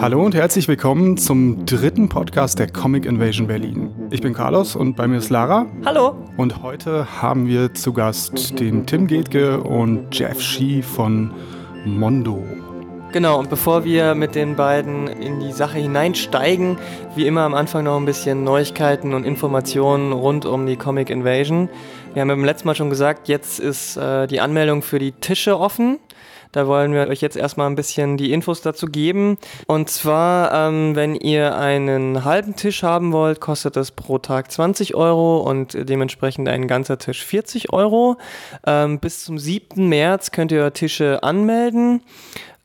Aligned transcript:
Hallo 0.00 0.24
und 0.24 0.34
herzlich 0.34 0.68
willkommen 0.68 1.16
zum 1.16 1.64
dritten 1.64 2.10
Podcast 2.10 2.58
der 2.58 2.68
Comic 2.70 3.06
Invasion 3.06 3.46
Berlin. 3.46 3.97
Ich 4.10 4.22
bin 4.22 4.32
Carlos 4.32 4.74
und 4.74 4.96
bei 4.96 5.06
mir 5.06 5.18
ist 5.18 5.28
Lara. 5.28 5.66
Hallo. 5.84 6.16
Und 6.38 6.62
heute 6.62 7.20
haben 7.20 7.46
wir 7.46 7.74
zu 7.74 7.92
Gast 7.92 8.58
den 8.58 8.86
Tim 8.86 9.06
Getke 9.06 9.60
und 9.60 10.18
Jeff 10.18 10.40
Shee 10.40 10.80
von 10.80 11.30
Mondo. 11.84 12.42
Genau, 13.12 13.38
und 13.38 13.50
bevor 13.50 13.84
wir 13.84 14.14
mit 14.14 14.34
den 14.34 14.56
beiden 14.56 15.08
in 15.08 15.40
die 15.40 15.52
Sache 15.52 15.78
hineinsteigen, 15.78 16.78
wie 17.16 17.26
immer 17.26 17.42
am 17.42 17.52
Anfang 17.54 17.84
noch 17.84 17.98
ein 17.98 18.06
bisschen 18.06 18.44
Neuigkeiten 18.44 19.12
und 19.12 19.24
Informationen 19.24 20.12
rund 20.12 20.46
um 20.46 20.66
die 20.66 20.76
Comic 20.76 21.10
Invasion. 21.10 21.68
Wir 22.14 22.22
haben 22.22 22.28
beim 22.28 22.44
letzten 22.44 22.66
Mal 22.66 22.74
schon 22.74 22.90
gesagt, 22.90 23.28
jetzt 23.28 23.60
ist 23.60 23.98
äh, 23.98 24.26
die 24.26 24.40
Anmeldung 24.40 24.80
für 24.80 24.98
die 24.98 25.12
Tische 25.12 25.60
offen. 25.60 25.98
Da 26.58 26.66
wollen 26.66 26.92
wir 26.92 27.06
euch 27.06 27.20
jetzt 27.20 27.36
erstmal 27.36 27.70
ein 27.70 27.76
bisschen 27.76 28.16
die 28.16 28.32
Infos 28.32 28.62
dazu 28.62 28.86
geben. 28.86 29.38
Und 29.68 29.90
zwar, 29.90 30.52
ähm, 30.52 30.96
wenn 30.96 31.14
ihr 31.14 31.56
einen 31.56 32.24
halben 32.24 32.56
Tisch 32.56 32.82
haben 32.82 33.12
wollt, 33.12 33.40
kostet 33.40 33.76
das 33.76 33.92
pro 33.92 34.18
Tag 34.18 34.50
20 34.50 34.96
Euro 34.96 35.38
und 35.38 35.74
dementsprechend 35.88 36.48
ein 36.48 36.66
ganzer 36.66 36.98
Tisch 36.98 37.24
40 37.24 37.72
Euro. 37.72 38.16
Ähm, 38.66 38.98
bis 38.98 39.24
zum 39.24 39.38
7. 39.38 39.88
März 39.88 40.32
könnt 40.32 40.50
ihr 40.50 40.72
Tische 40.72 41.22
anmelden. 41.22 42.02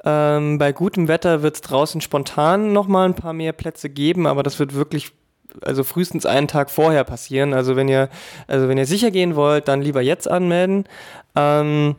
Ähm, 0.04 0.58
bei 0.58 0.72
gutem 0.72 1.08
Wetter 1.08 1.44
wird 1.44 1.54
es 1.54 1.62
draußen 1.62 2.02
spontan 2.02 2.74
nochmal 2.74 3.08
ein 3.08 3.14
paar 3.14 3.34
mehr 3.34 3.54
Plätze 3.54 3.92
geben, 3.92 4.26
aber 4.26 4.42
das 4.42 4.58
wird 4.58 4.74
wirklich 4.74 5.12
also 5.62 5.84
frühestens 5.84 6.26
einen 6.26 6.48
Tag 6.48 6.72
vorher 6.72 7.04
passieren. 7.04 7.54
Also 7.54 7.76
wenn 7.76 7.88
ihr, 7.88 8.10
also 8.48 8.68
wenn 8.68 8.80
ihr 8.80 8.88
sicher 8.88 9.12
gehen 9.12 9.36
wollt, 9.36 9.68
dann 9.68 9.84
lieber 9.84 10.02
jetzt 10.02 10.28
anmelden. 10.28 10.86
Ähm, 11.36 11.96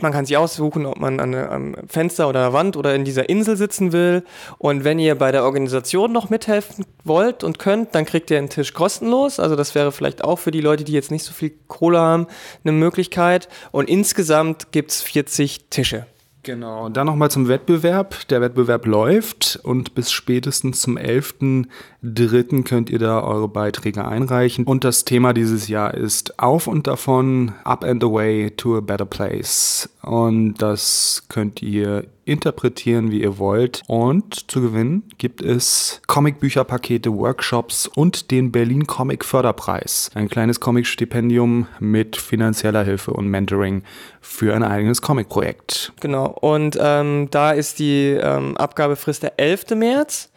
man 0.00 0.12
kann 0.12 0.24
sich 0.24 0.36
aussuchen, 0.36 0.86
ob 0.86 0.98
man 0.98 1.20
an 1.20 1.34
einem 1.34 1.76
Fenster 1.86 2.28
oder 2.28 2.40
der 2.40 2.52
Wand 2.52 2.76
oder 2.76 2.94
in 2.94 3.04
dieser 3.04 3.28
Insel 3.28 3.56
sitzen 3.56 3.92
will. 3.92 4.24
Und 4.58 4.84
wenn 4.84 4.98
ihr 4.98 5.14
bei 5.16 5.32
der 5.32 5.44
Organisation 5.44 6.12
noch 6.12 6.30
mithelfen 6.30 6.86
wollt 7.04 7.44
und 7.44 7.58
könnt, 7.58 7.94
dann 7.94 8.06
kriegt 8.06 8.30
ihr 8.30 8.38
einen 8.38 8.48
Tisch 8.48 8.72
kostenlos. 8.72 9.38
Also 9.38 9.54
das 9.54 9.74
wäre 9.74 9.92
vielleicht 9.92 10.24
auch 10.24 10.38
für 10.38 10.50
die 10.50 10.62
Leute, 10.62 10.84
die 10.84 10.92
jetzt 10.92 11.10
nicht 11.10 11.24
so 11.24 11.34
viel 11.34 11.52
Kohle 11.68 11.98
haben, 11.98 12.26
eine 12.64 12.72
Möglichkeit. 12.72 13.48
Und 13.70 13.88
insgesamt 13.88 14.72
gibt 14.72 14.92
es 14.92 15.02
40 15.02 15.68
Tische. 15.68 16.06
Genau, 16.44 16.86
und 16.86 16.96
dann 16.96 17.06
nochmal 17.06 17.30
zum 17.30 17.46
Wettbewerb. 17.46 18.26
Der 18.28 18.40
Wettbewerb 18.40 18.86
läuft 18.86 19.60
und 19.62 19.94
bis 19.94 20.10
spätestens 20.10 20.80
zum 20.80 20.98
11.03. 20.98 22.64
könnt 22.64 22.90
ihr 22.90 22.98
da 22.98 23.22
eure 23.22 23.48
Beiträge 23.48 24.04
einreichen. 24.04 24.64
Und 24.64 24.82
das 24.82 25.04
Thema 25.04 25.34
dieses 25.34 25.68
Jahr 25.68 25.94
ist 25.94 26.40
Auf 26.40 26.66
und 26.66 26.88
davon, 26.88 27.52
Up 27.62 27.84
and 27.84 28.02
Away 28.02 28.50
to 28.50 28.76
a 28.76 28.80
Better 28.80 29.04
Place. 29.04 29.88
Und 30.02 30.54
das 30.54 31.24
könnt 31.28 31.62
ihr 31.62 32.06
interpretieren, 32.24 33.10
wie 33.10 33.22
ihr 33.22 33.38
wollt. 33.38 33.82
Und 33.86 34.50
zu 34.50 34.60
gewinnen 34.60 35.04
gibt 35.18 35.40
es 35.40 36.00
Comicbücherpakete, 36.06 37.12
Workshops 37.12 37.86
und 37.86 38.30
den 38.30 38.52
Berlin 38.52 38.86
Comic 38.86 39.24
Förderpreis. 39.24 40.10
Ein 40.14 40.28
kleines 40.28 40.60
Comic-Stipendium 40.60 41.66
mit 41.80 42.16
finanzieller 42.16 42.84
Hilfe 42.84 43.12
und 43.12 43.28
Mentoring 43.28 43.82
für 44.20 44.54
ein 44.54 44.62
eigenes 44.62 45.02
Comic-Projekt. 45.02 45.92
Genau, 46.00 46.26
und 46.26 46.78
ähm, 46.80 47.28
da 47.30 47.52
ist 47.52 47.78
die 47.78 48.18
ähm, 48.20 48.56
Abgabefrist 48.56 49.22
der 49.22 49.38
11. 49.38 49.70
März. 49.76 50.30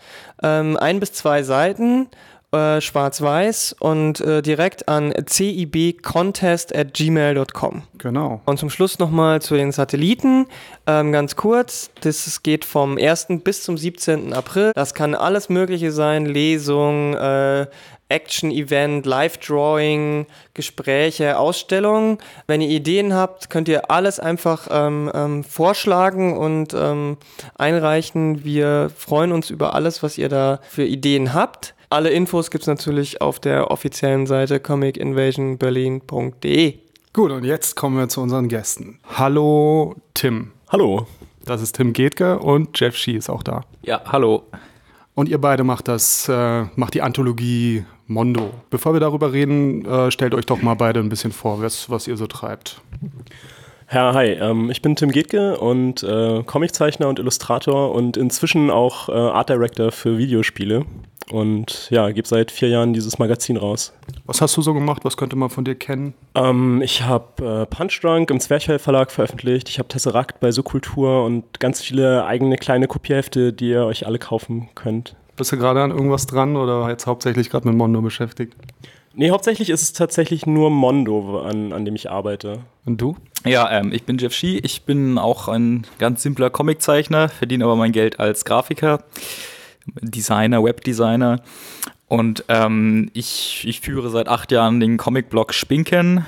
Ähm, 0.44 0.78
ein 0.78 1.00
bis 1.00 1.13
zwei 1.13 1.44
Seiten 1.44 2.07
äh, 2.55 2.81
schwarz-weiß 2.81 3.75
und 3.79 4.21
äh, 4.21 4.41
direkt 4.41 4.88
an 4.88 5.13
cibcontest 5.27 6.75
at 6.75 6.93
gmail.com. 6.93 7.83
Genau. 7.97 8.41
Und 8.45 8.59
zum 8.59 8.69
Schluss 8.69 8.99
nochmal 8.99 9.41
zu 9.41 9.55
den 9.55 9.71
Satelliten. 9.71 10.47
Ähm, 10.88 11.11
ganz 11.11 11.35
kurz, 11.35 11.91
das 12.01 12.41
geht 12.44 12.65
vom 12.65 12.97
1. 12.97 13.27
bis 13.44 13.63
zum 13.63 13.77
17. 13.77 14.33
April. 14.33 14.71
Das 14.75 14.94
kann 14.94 15.15
alles 15.15 15.49
Mögliche 15.49 15.91
sein, 15.91 16.25
Lesung, 16.25 17.13
äh, 17.15 17.67
Action-Event, 18.07 19.05
Live-Drawing, 19.05 20.27
Gespräche, 20.53 21.39
Ausstellungen. 21.39 22.19
Wenn 22.45 22.61
ihr 22.61 22.69
Ideen 22.69 23.13
habt, 23.13 23.49
könnt 23.49 23.67
ihr 23.67 23.89
alles 23.89 24.19
einfach 24.19 24.67
ähm, 24.69 25.11
ähm, 25.13 25.44
vorschlagen 25.44 26.38
und 26.38 26.73
ähm, 26.75 27.17
einreichen. 27.57 28.44
Wir 28.44 28.91
freuen 28.95 29.31
uns 29.31 29.49
über 29.49 29.73
alles, 29.73 30.03
was 30.03 30.17
ihr 30.17 30.29
da 30.29 30.59
für 30.69 30.85
Ideen 30.85 31.33
habt. 31.33 31.75
Alle 31.95 32.09
Infos 32.09 32.51
gibt 32.51 32.63
es 32.63 32.67
natürlich 32.67 33.22
auf 33.22 33.39
der 33.39 33.72
offiziellen 33.72 34.28
Seite 34.28 34.59
comicinvasionberlin.de. 34.59 36.79
Gut, 37.13 37.31
und 37.31 37.45
jetzt 37.45 37.78
kommen 37.78 37.97
wir 37.97 38.09
zu 38.09 38.19
unseren 38.19 38.50
Gästen. 38.50 39.00
Hallo 39.17 39.95
Tim. 40.13 40.51
Hallo. 40.67 41.07
Das 41.45 41.61
ist 41.61 41.78
Tim 41.78 41.94
Getke 41.94 42.39
und 42.39 42.78
Jeff 42.78 42.97
Shee 42.97 43.13
ist 43.13 43.29
auch 43.29 43.44
da. 43.44 43.61
Ja, 43.81 44.01
hallo. 44.07 44.44
Und 45.13 45.29
ihr 45.29 45.39
beide 45.39 45.63
macht 45.63 45.88
das, 45.88 46.28
äh, 46.28 46.66
macht 46.75 46.95
die 46.95 47.01
Anthologie 47.01 47.85
Mondo. 48.07 48.50
Bevor 48.69 48.91
wir 48.91 49.00
darüber 49.00 49.31
reden, 49.31 49.85
äh, 49.85 50.12
stellt 50.12 50.33
euch 50.33 50.45
doch 50.45 50.62
mal 50.62 50.73
beide 50.73 51.00
ein 51.00 51.07
bisschen 51.07 51.31
vor, 51.31 51.62
was, 51.62 51.89
was 51.89 52.09
ihr 52.09 52.17
so 52.17 52.27
treibt. 52.27 52.81
Ja, 53.91 54.13
hi, 54.13 54.29
ähm, 54.29 54.72
ich 54.72 54.81
bin 54.81 54.96
Tim 54.96 55.12
Getke 55.12 55.59
und 55.59 56.01
äh, 56.01 56.41
Comiczeichner 56.44 57.07
und 57.07 57.19
Illustrator 57.19 57.94
und 57.94 58.18
inzwischen 58.18 58.72
auch 58.72 59.09
äh, 59.09 59.12
Art 59.12 59.50
Director 59.50 59.91
für 59.91 60.18
Videospiele. 60.18 60.85
Und 61.31 61.90
ja, 61.91 62.09
gebe 62.12 62.28
seit 62.28 62.51
vier 62.51 62.69
Jahren 62.69 62.94
dieses 62.94 63.18
Magazin 63.19 63.57
raus. 63.57 63.94
Was 64.25 64.41
hast 64.41 64.57
du 64.57 64.62
so 64.62 64.74
gemacht? 64.74 65.06
Was 65.06 65.18
könnte 65.18 65.35
man 65.35 65.50
von 65.50 65.66
dir 65.66 65.75
kennen? 65.75 66.13
Ähm, 66.35 66.81
ich 66.84 67.03
habe 67.03 67.63
äh, 67.63 67.66
Punch 67.66 68.00
Drunk 68.01 68.29
im 68.31 68.40
Zwerchfell 68.40 68.79
Verlag 68.79 69.12
veröffentlicht. 69.12 69.69
Ich 69.69 69.79
habe 69.79 69.88
Tesseract 69.88 70.40
bei 70.40 70.51
Subkultur 70.51 71.24
und 71.24 71.59
ganz 71.59 71.81
viele 71.81 72.25
eigene 72.25 72.57
kleine 72.57 72.88
Kopierhefte, 72.88 73.53
die 73.53 73.69
ihr 73.69 73.85
euch 73.85 74.06
alle 74.06 74.19
kaufen 74.19 74.69
könnt. 74.75 75.16
Bist 75.35 75.51
du 75.51 75.57
gerade 75.57 75.81
an 75.81 75.91
irgendwas 75.91 76.28
dran 76.28 76.56
oder 76.56 76.90
jetzt 76.90 77.07
hauptsächlich 77.07 77.50
gerade 77.50 77.68
mit 77.68 77.78
Mondo 77.78 78.01
beschäftigt? 78.01 78.56
Nee, 79.15 79.31
hauptsächlich 79.31 79.69
ist 79.69 79.81
es 79.81 79.93
tatsächlich 79.93 80.45
nur 80.45 80.69
Mondo, 80.69 81.41
an, 81.41 81.71
an 81.71 81.85
dem 81.85 81.95
ich 81.95 82.11
arbeite. 82.11 82.59
Und 82.85 82.99
du? 82.99 83.15
Ja, 83.45 83.71
ähm, 83.71 83.93
ich 83.93 84.03
bin 84.03 84.17
Jeff 84.17 84.33
Shee. 84.33 84.57
Ich 84.57 84.83
bin 84.83 85.17
auch 85.17 85.47
ein 85.47 85.87
ganz 85.99 86.21
simpler 86.21 86.49
Comiczeichner, 86.49 87.29
verdiene 87.29 87.63
aber 87.63 87.75
mein 87.75 87.91
Geld 87.91 88.19
als 88.19 88.43
Grafiker. 88.43 89.03
Designer, 90.01 90.63
Webdesigner. 90.63 91.41
Und 92.07 92.43
ähm, 92.49 93.09
ich, 93.13 93.65
ich 93.67 93.81
führe 93.81 94.09
seit 94.09 94.27
acht 94.27 94.51
Jahren 94.51 94.79
den 94.79 94.97
Comic-Blog 94.97 95.53
Spinken, 95.53 96.25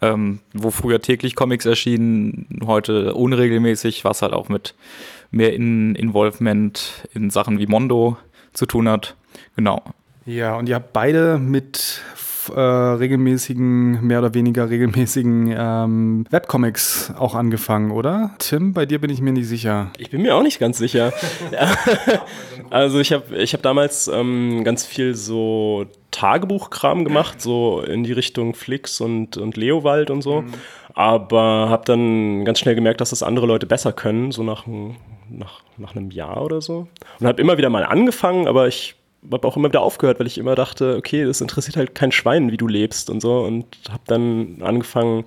ähm, 0.00 0.40
wo 0.52 0.70
früher 0.70 1.00
täglich 1.00 1.34
Comics 1.34 1.66
erschienen, 1.66 2.62
heute 2.66 3.14
unregelmäßig, 3.14 4.04
was 4.04 4.22
halt 4.22 4.32
auch 4.32 4.48
mit 4.48 4.74
mehr 5.30 5.52
in 5.54 5.94
Involvement 5.94 7.08
in 7.14 7.30
Sachen 7.30 7.58
wie 7.58 7.66
Mondo 7.66 8.16
zu 8.52 8.66
tun 8.66 8.88
hat. 8.88 9.16
Genau. 9.56 9.82
Ja, 10.26 10.56
und 10.56 10.68
ihr 10.68 10.76
habt 10.76 10.92
beide 10.92 11.38
mit 11.38 12.00
äh, 12.54 12.60
regelmäßigen, 12.60 14.04
mehr 14.06 14.18
oder 14.18 14.34
weniger 14.34 14.70
regelmäßigen 14.70 15.54
ähm, 15.56 16.26
Webcomics 16.30 17.12
auch 17.18 17.34
angefangen, 17.34 17.90
oder? 17.90 18.30
Tim, 18.38 18.72
bei 18.72 18.86
dir 18.86 19.00
bin 19.00 19.10
ich 19.10 19.20
mir 19.20 19.32
nicht 19.32 19.48
sicher. 19.48 19.90
Ich 19.98 20.10
bin 20.10 20.22
mir 20.22 20.34
auch 20.34 20.42
nicht 20.42 20.58
ganz 20.58 20.78
sicher. 20.78 21.12
also 22.70 22.98
ich 22.98 23.12
habe 23.12 23.36
ich 23.36 23.54
hab 23.54 23.62
damals 23.62 24.08
ähm, 24.08 24.64
ganz 24.64 24.84
viel 24.84 25.14
so 25.14 25.86
Tagebuchkram 26.10 27.04
gemacht, 27.04 27.40
so 27.40 27.80
in 27.80 28.04
die 28.04 28.12
Richtung 28.12 28.54
Flix 28.54 29.00
und, 29.00 29.36
und 29.36 29.56
Leowald 29.56 30.10
und 30.10 30.22
so. 30.22 30.42
Mhm. 30.42 30.52
Aber 30.94 31.68
habe 31.68 31.84
dann 31.86 32.44
ganz 32.44 32.60
schnell 32.60 32.74
gemerkt, 32.74 33.00
dass 33.00 33.10
das 33.10 33.22
andere 33.22 33.46
Leute 33.46 33.66
besser 33.66 33.92
können, 33.92 34.30
so 34.30 34.44
nach, 34.44 34.64
nach, 35.28 35.62
nach 35.76 35.96
einem 35.96 36.10
Jahr 36.10 36.42
oder 36.42 36.60
so. 36.60 36.86
Und 37.18 37.26
habe 37.26 37.42
immer 37.42 37.58
wieder 37.58 37.68
mal 37.68 37.84
angefangen, 37.84 38.46
aber 38.46 38.68
ich 38.68 38.94
habe 39.32 39.46
auch 39.46 39.56
immer 39.56 39.68
wieder 39.68 39.82
aufgehört, 39.82 40.20
weil 40.20 40.26
ich 40.26 40.38
immer 40.38 40.54
dachte, 40.54 40.96
okay, 40.96 41.24
das 41.24 41.40
interessiert 41.40 41.76
halt 41.76 41.94
kein 41.94 42.12
Schwein, 42.12 42.50
wie 42.50 42.56
du 42.56 42.66
lebst 42.66 43.10
und 43.10 43.20
so. 43.20 43.40
Und 43.40 43.66
habe 43.90 44.02
dann 44.06 44.62
angefangen, 44.62 45.24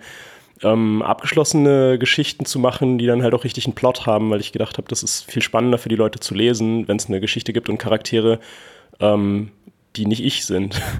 ähm, 0.63 1.01
abgeschlossene 1.01 1.99
Geschichten 1.99 2.45
zu 2.45 2.59
machen, 2.59 2.97
die 2.97 3.05
dann 3.05 3.23
halt 3.23 3.33
auch 3.33 3.43
richtig 3.43 3.65
einen 3.65 3.75
Plot 3.75 4.05
haben, 4.05 4.29
weil 4.29 4.39
ich 4.39 4.51
gedacht 4.51 4.77
habe, 4.77 4.87
das 4.87 5.03
ist 5.03 5.29
viel 5.29 5.41
spannender 5.41 5.77
für 5.77 5.89
die 5.89 5.95
Leute 5.95 6.19
zu 6.19 6.33
lesen, 6.33 6.87
wenn 6.87 6.97
es 6.97 7.07
eine 7.07 7.19
Geschichte 7.19 7.53
gibt 7.53 7.69
und 7.69 7.77
Charaktere, 7.77 8.39
ähm, 8.99 9.51
die 9.95 10.05
nicht 10.05 10.23
ich 10.23 10.45
sind. 10.45 10.81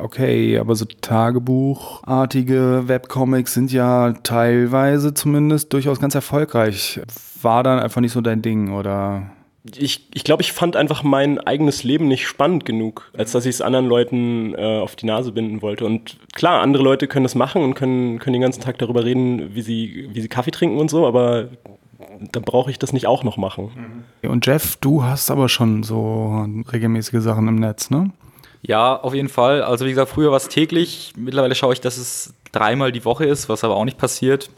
Okay, 0.00 0.58
aber 0.58 0.74
so 0.74 0.84
Tagebuchartige 0.84 2.84
Webcomics 2.86 3.54
sind 3.54 3.72
ja 3.72 4.12
teilweise 4.22 5.12
zumindest 5.12 5.72
durchaus 5.72 6.00
ganz 6.00 6.14
erfolgreich. 6.14 7.00
War 7.42 7.62
dann 7.62 7.78
einfach 7.78 8.00
nicht 8.00 8.12
so 8.12 8.20
dein 8.20 8.42
Ding, 8.42 8.72
oder? 8.72 9.30
Ich, 9.64 10.08
ich 10.12 10.24
glaube, 10.24 10.42
ich 10.42 10.52
fand 10.52 10.74
einfach 10.76 11.02
mein 11.02 11.38
eigenes 11.38 11.84
Leben 11.84 12.08
nicht 12.08 12.26
spannend 12.26 12.64
genug, 12.64 13.10
als 13.16 13.32
dass 13.32 13.46
ich 13.46 13.50
es 13.50 13.60
anderen 13.60 13.86
Leuten 13.86 14.54
äh, 14.56 14.80
auf 14.80 14.96
die 14.96 15.06
Nase 15.06 15.30
binden 15.32 15.62
wollte. 15.62 15.84
Und 15.84 16.18
klar, 16.32 16.62
andere 16.62 16.82
Leute 16.82 17.06
können 17.06 17.24
das 17.24 17.34
machen 17.34 17.62
und 17.62 17.74
können, 17.74 18.18
können 18.18 18.32
den 18.32 18.42
ganzen 18.42 18.60
Tag 18.60 18.78
darüber 18.78 19.04
reden, 19.04 19.54
wie 19.54 19.62
sie, 19.62 20.08
wie 20.12 20.20
sie 20.20 20.28
Kaffee 20.28 20.50
trinken 20.50 20.78
und 20.78 20.90
so, 20.90 21.06
aber 21.06 21.48
dann 22.32 22.42
brauche 22.42 22.70
ich 22.70 22.78
das 22.78 22.92
nicht 22.92 23.06
auch 23.06 23.22
noch 23.22 23.36
machen. 23.36 24.04
Und 24.22 24.46
Jeff, 24.46 24.76
du 24.76 25.04
hast 25.04 25.30
aber 25.30 25.48
schon 25.48 25.84
so 25.84 26.44
regelmäßige 26.72 27.22
Sachen 27.22 27.46
im 27.46 27.56
Netz, 27.56 27.90
ne? 27.90 28.10
Ja, 28.62 28.96
auf 28.96 29.14
jeden 29.14 29.28
Fall. 29.28 29.62
Also 29.62 29.86
wie 29.86 29.90
gesagt, 29.90 30.10
früher 30.10 30.30
war 30.30 30.36
es 30.36 30.48
täglich. 30.48 31.12
Mittlerweile 31.16 31.54
schaue 31.54 31.72
ich, 31.72 31.80
dass 31.80 31.98
es 31.98 32.34
dreimal 32.52 32.92
die 32.92 33.04
Woche 33.04 33.24
ist, 33.24 33.48
was 33.48 33.64
aber 33.64 33.74
auch 33.74 33.84
nicht 33.84 33.98
passiert. 33.98 34.50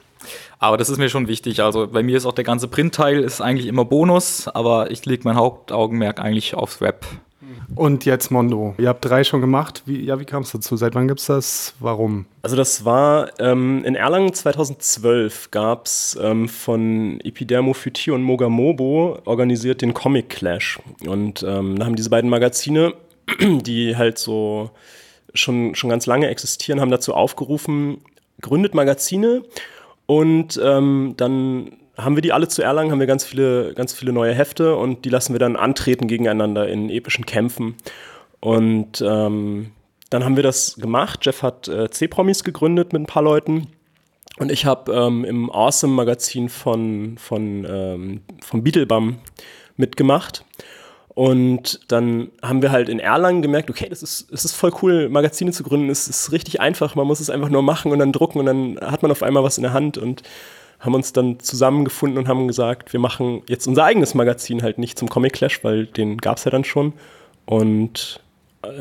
Aber 0.58 0.76
das 0.76 0.88
ist 0.88 0.98
mir 0.98 1.08
schon 1.08 1.28
wichtig. 1.28 1.62
Also 1.62 1.86
bei 1.86 2.02
mir 2.02 2.16
ist 2.16 2.26
auch 2.26 2.32
der 2.32 2.44
ganze 2.44 2.68
Printteil 2.68 3.20
ist 3.20 3.40
eigentlich 3.40 3.66
immer 3.66 3.84
Bonus, 3.84 4.48
aber 4.48 4.90
ich 4.90 5.04
lege 5.06 5.22
mein 5.24 5.36
Hauptaugenmerk 5.36 6.20
eigentlich 6.20 6.54
aufs 6.54 6.80
Web. 6.80 7.06
Und 7.74 8.04
jetzt 8.04 8.30
Mondo. 8.30 8.74
Ihr 8.78 8.88
habt 8.88 9.04
drei 9.04 9.24
schon 9.24 9.40
gemacht. 9.40 9.82
Wie, 9.86 10.04
ja, 10.04 10.20
wie 10.20 10.24
kam 10.24 10.42
es 10.42 10.52
dazu? 10.52 10.76
Seit 10.76 10.94
wann 10.94 11.08
gibt 11.08 11.20
es 11.20 11.26
das? 11.26 11.74
Warum? 11.80 12.26
Also 12.42 12.56
das 12.56 12.84
war 12.84 13.30
ähm, 13.40 13.82
in 13.84 13.94
Erlangen 13.94 14.32
2012 14.32 15.50
gab 15.50 15.86
es 15.86 16.18
ähm, 16.20 16.48
von 16.48 17.20
Epidermo 17.24 17.74
Futi 17.74 18.10
und 18.10 18.22
Mogamobo 18.22 19.18
organisiert 19.24 19.82
den 19.82 19.94
Comic 19.94 20.30
Clash. 20.30 20.78
Und 21.06 21.42
ähm, 21.42 21.78
da 21.78 21.86
haben 21.86 21.96
diese 21.96 22.10
beiden 22.10 22.30
Magazine, 22.30 22.94
die 23.40 23.96
halt 23.96 24.18
so 24.18 24.70
schon, 25.34 25.74
schon 25.74 25.90
ganz 25.90 26.06
lange 26.06 26.28
existieren, 26.28 26.80
haben 26.80 26.90
dazu 26.90 27.14
aufgerufen, 27.14 27.98
gründet 28.40 28.74
Magazine 28.74 29.42
und 30.06 30.60
ähm, 30.62 31.14
dann 31.16 31.72
haben 31.96 32.16
wir 32.16 32.22
die 32.22 32.32
alle 32.32 32.48
zu 32.48 32.62
Erlangen, 32.62 32.90
haben 32.90 33.00
wir 33.00 33.06
ganz 33.06 33.24
viele, 33.24 33.72
ganz 33.74 33.92
viele 33.92 34.12
neue 34.12 34.34
Hefte 34.34 34.76
und 34.76 35.04
die 35.04 35.10
lassen 35.10 35.32
wir 35.32 35.38
dann 35.38 35.56
antreten 35.56 36.08
gegeneinander 36.08 36.68
in 36.68 36.90
epischen 36.90 37.24
Kämpfen. 37.24 37.76
Und 38.40 39.02
ähm, 39.06 39.70
dann 40.10 40.24
haben 40.24 40.36
wir 40.36 40.42
das 40.42 40.76
gemacht. 40.76 41.24
Jeff 41.24 41.42
hat 41.42 41.68
äh, 41.68 41.88
C-Promis 41.88 42.44
gegründet 42.44 42.92
mit 42.92 43.02
ein 43.02 43.06
paar 43.06 43.22
Leuten. 43.22 43.68
Und 44.38 44.50
ich 44.50 44.66
habe 44.66 44.92
ähm, 44.92 45.24
im 45.24 45.50
Awesome-Magazin 45.50 46.48
von, 46.48 47.16
von, 47.16 47.64
ähm, 47.68 48.22
von 48.42 48.64
Beetlebum 48.64 49.18
mitgemacht. 49.76 50.44
Und 51.14 51.80
dann 51.88 52.28
haben 52.42 52.60
wir 52.60 52.72
halt 52.72 52.88
in 52.88 52.98
Erlangen 52.98 53.40
gemerkt, 53.40 53.70
okay, 53.70 53.86
das 53.88 54.02
ist, 54.02 54.32
das 54.32 54.44
ist 54.44 54.54
voll 54.54 54.72
cool, 54.82 55.08
Magazine 55.08 55.52
zu 55.52 55.62
gründen. 55.62 55.88
Es 55.88 56.08
ist 56.08 56.32
richtig 56.32 56.60
einfach, 56.60 56.96
man 56.96 57.06
muss 57.06 57.20
es 57.20 57.30
einfach 57.30 57.50
nur 57.50 57.62
machen 57.62 57.92
und 57.92 58.00
dann 58.00 58.12
drucken 58.12 58.40
und 58.40 58.46
dann 58.46 58.78
hat 58.80 59.02
man 59.02 59.12
auf 59.12 59.22
einmal 59.22 59.44
was 59.44 59.56
in 59.56 59.62
der 59.62 59.72
Hand 59.72 59.96
und 59.96 60.22
haben 60.80 60.94
uns 60.94 61.12
dann 61.12 61.38
zusammengefunden 61.38 62.18
und 62.18 62.28
haben 62.28 62.48
gesagt, 62.48 62.92
wir 62.92 63.00
machen 63.00 63.42
jetzt 63.48 63.66
unser 63.68 63.84
eigenes 63.84 64.14
Magazin 64.14 64.62
halt 64.62 64.78
nicht 64.78 64.98
zum 64.98 65.08
Comic 65.08 65.34
Clash, 65.34 65.62
weil 65.62 65.86
den 65.86 66.18
gab 66.18 66.38
es 66.38 66.44
ja 66.44 66.50
dann 66.50 66.64
schon. 66.64 66.92
Und 67.46 68.20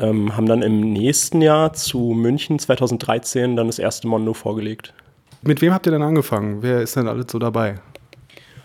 ähm, 0.00 0.36
haben 0.36 0.46
dann 0.46 0.62
im 0.62 0.92
nächsten 0.92 1.40
Jahr 1.40 1.72
zu 1.72 1.98
München 2.16 2.58
2013 2.58 3.56
dann 3.56 3.68
das 3.68 3.78
erste 3.78 4.08
Mondo 4.08 4.34
vorgelegt. 4.34 4.92
Mit 5.42 5.60
wem 5.60 5.72
habt 5.72 5.86
ihr 5.86 5.92
denn 5.92 6.02
angefangen? 6.02 6.62
Wer 6.62 6.80
ist 6.80 6.96
denn 6.96 7.06
alles 7.06 7.26
so 7.30 7.38
dabei? 7.38 7.76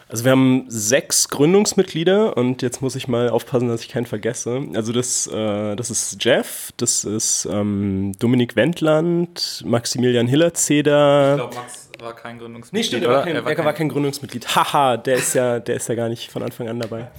Also 0.09 0.25
wir 0.25 0.31
haben 0.31 0.65
sechs 0.67 1.29
Gründungsmitglieder 1.29 2.35
und 2.35 2.63
jetzt 2.63 2.81
muss 2.81 2.95
ich 2.95 3.07
mal 3.07 3.29
aufpassen, 3.29 3.67
dass 3.67 3.81
ich 3.81 3.89
keinen 3.89 4.07
vergesse. 4.07 4.63
Also 4.73 4.91
das, 4.91 5.27
äh, 5.27 5.75
das 5.75 5.91
ist 5.91 6.17
Jeff, 6.19 6.71
das 6.77 7.03
ist 7.03 7.47
ähm, 7.49 8.13
Dominik 8.17 8.55
Wendland, 8.55 9.63
Maximilian 9.67 10.25
Hillerzeder. 10.25 11.33
Ich 11.33 11.37
glaube, 11.37 11.55
Max 11.55 11.89
war 11.99 12.15
kein 12.15 12.39
Gründungsmitglied. 12.39 12.73
Nee, 12.73 12.87
stimmt, 12.87 13.03
er 13.03 13.11
war 13.11 13.23
kein, 13.23 13.35
er 13.35 13.45
war 13.45 13.53
kein, 13.53 13.65
war 13.65 13.73
kein 13.73 13.89
Gründungsmitglied. 13.89 14.55
Haha, 14.55 14.97
der 14.97 15.15
ist 15.15 15.35
ja, 15.35 15.59
der 15.59 15.75
ist 15.75 15.87
ja 15.87 15.93
gar 15.93 16.09
nicht 16.09 16.31
von 16.31 16.41
Anfang 16.41 16.67
an 16.67 16.79
dabei. 16.79 17.11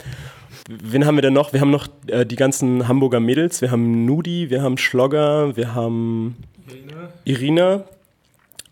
Wen 0.69 1.07
haben 1.07 1.15
wir 1.15 1.23
denn 1.23 1.33
noch? 1.33 1.53
Wir 1.53 1.61
haben 1.61 1.71
noch 1.71 1.87
äh, 2.09 2.27
die 2.27 2.37
ganzen 2.37 2.89
Hamburger 2.89 3.21
Mädels. 3.21 3.61
Wir 3.61 3.71
haben 3.71 4.05
Nudi, 4.05 4.51
wir 4.51 4.63
haben 4.63 4.77
Schlogger, 4.79 5.57
wir 5.57 5.77
haben 5.77 6.37
Irina. 6.67 7.09
Irina. 7.25 7.85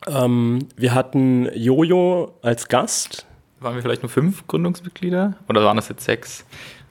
Ähm, 0.08 0.68
wir 0.76 0.92
hatten 0.94 1.48
Jojo 1.54 2.34
als 2.42 2.66
Gast. 2.66 3.27
Waren 3.60 3.74
wir 3.74 3.82
vielleicht 3.82 4.02
nur 4.02 4.10
fünf 4.10 4.46
Gründungsmitglieder? 4.46 5.34
Oder 5.48 5.64
waren 5.64 5.76
das 5.76 5.88
jetzt 5.88 6.04
sechs? 6.04 6.44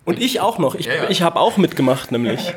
Und 0.06 0.20
ich 0.20 0.42
auch 0.42 0.58
noch. 0.58 0.76
Ich, 0.76 0.86
ja, 0.86 0.96
ja. 0.96 1.10
ich 1.10 1.22
habe 1.22 1.40
auch 1.40 1.58
mitgemacht, 1.58 2.12
nämlich. 2.12 2.54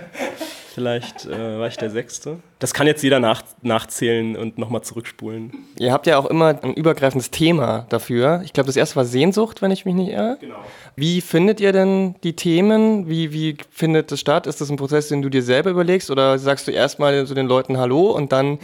Vielleicht 0.73 1.27
äh, 1.27 1.59
war 1.59 1.67
ich 1.67 1.77
der 1.77 1.91
Sechste. 1.91 2.39
Das 2.61 2.73
kann 2.73 2.87
jetzt 2.87 3.03
jeder 3.03 3.19
nach, 3.19 3.43
nachzählen 3.63 4.37
und 4.37 4.57
nochmal 4.57 4.83
zurückspulen. 4.83 5.53
Ihr 5.79 5.93
habt 5.93 6.07
ja 6.07 6.17
auch 6.17 6.27
immer 6.27 6.63
ein 6.63 6.75
übergreifendes 6.75 7.33
Thema 7.33 7.87
dafür. 7.89 8.43
Ich 8.45 8.53
glaube, 8.53 8.69
das 8.69 8.77
erste 8.77 8.95
war 8.95 9.05
Sehnsucht, 9.05 9.63
wenn 9.63 9.73
ich 9.73 9.85
mich 9.85 9.97
nicht 9.97 10.13
irre. 10.13 10.39
Genau. 10.41 10.55
Wie 10.95 11.21
findet 11.21 11.61
ihr 11.61 11.73
denn 11.73 12.15
die 12.23 12.37
Themen? 12.37 13.09
Wie, 13.09 13.33
wie 13.33 13.57
findet 13.71 14.13
das 14.13 14.21
statt? 14.21 14.47
Ist 14.47 14.61
das 14.61 14.71
ein 14.71 14.77
Prozess, 14.77 15.09
den 15.09 15.23
du 15.23 15.29
dir 15.29 15.43
selber 15.43 15.71
überlegst? 15.71 16.09
Oder 16.09 16.39
sagst 16.39 16.69
du 16.69 16.71
erstmal 16.71 17.27
so 17.27 17.35
den 17.35 17.47
Leuten 17.47 17.77
Hallo 17.77 18.11
und 18.13 18.31
dann 18.31 18.61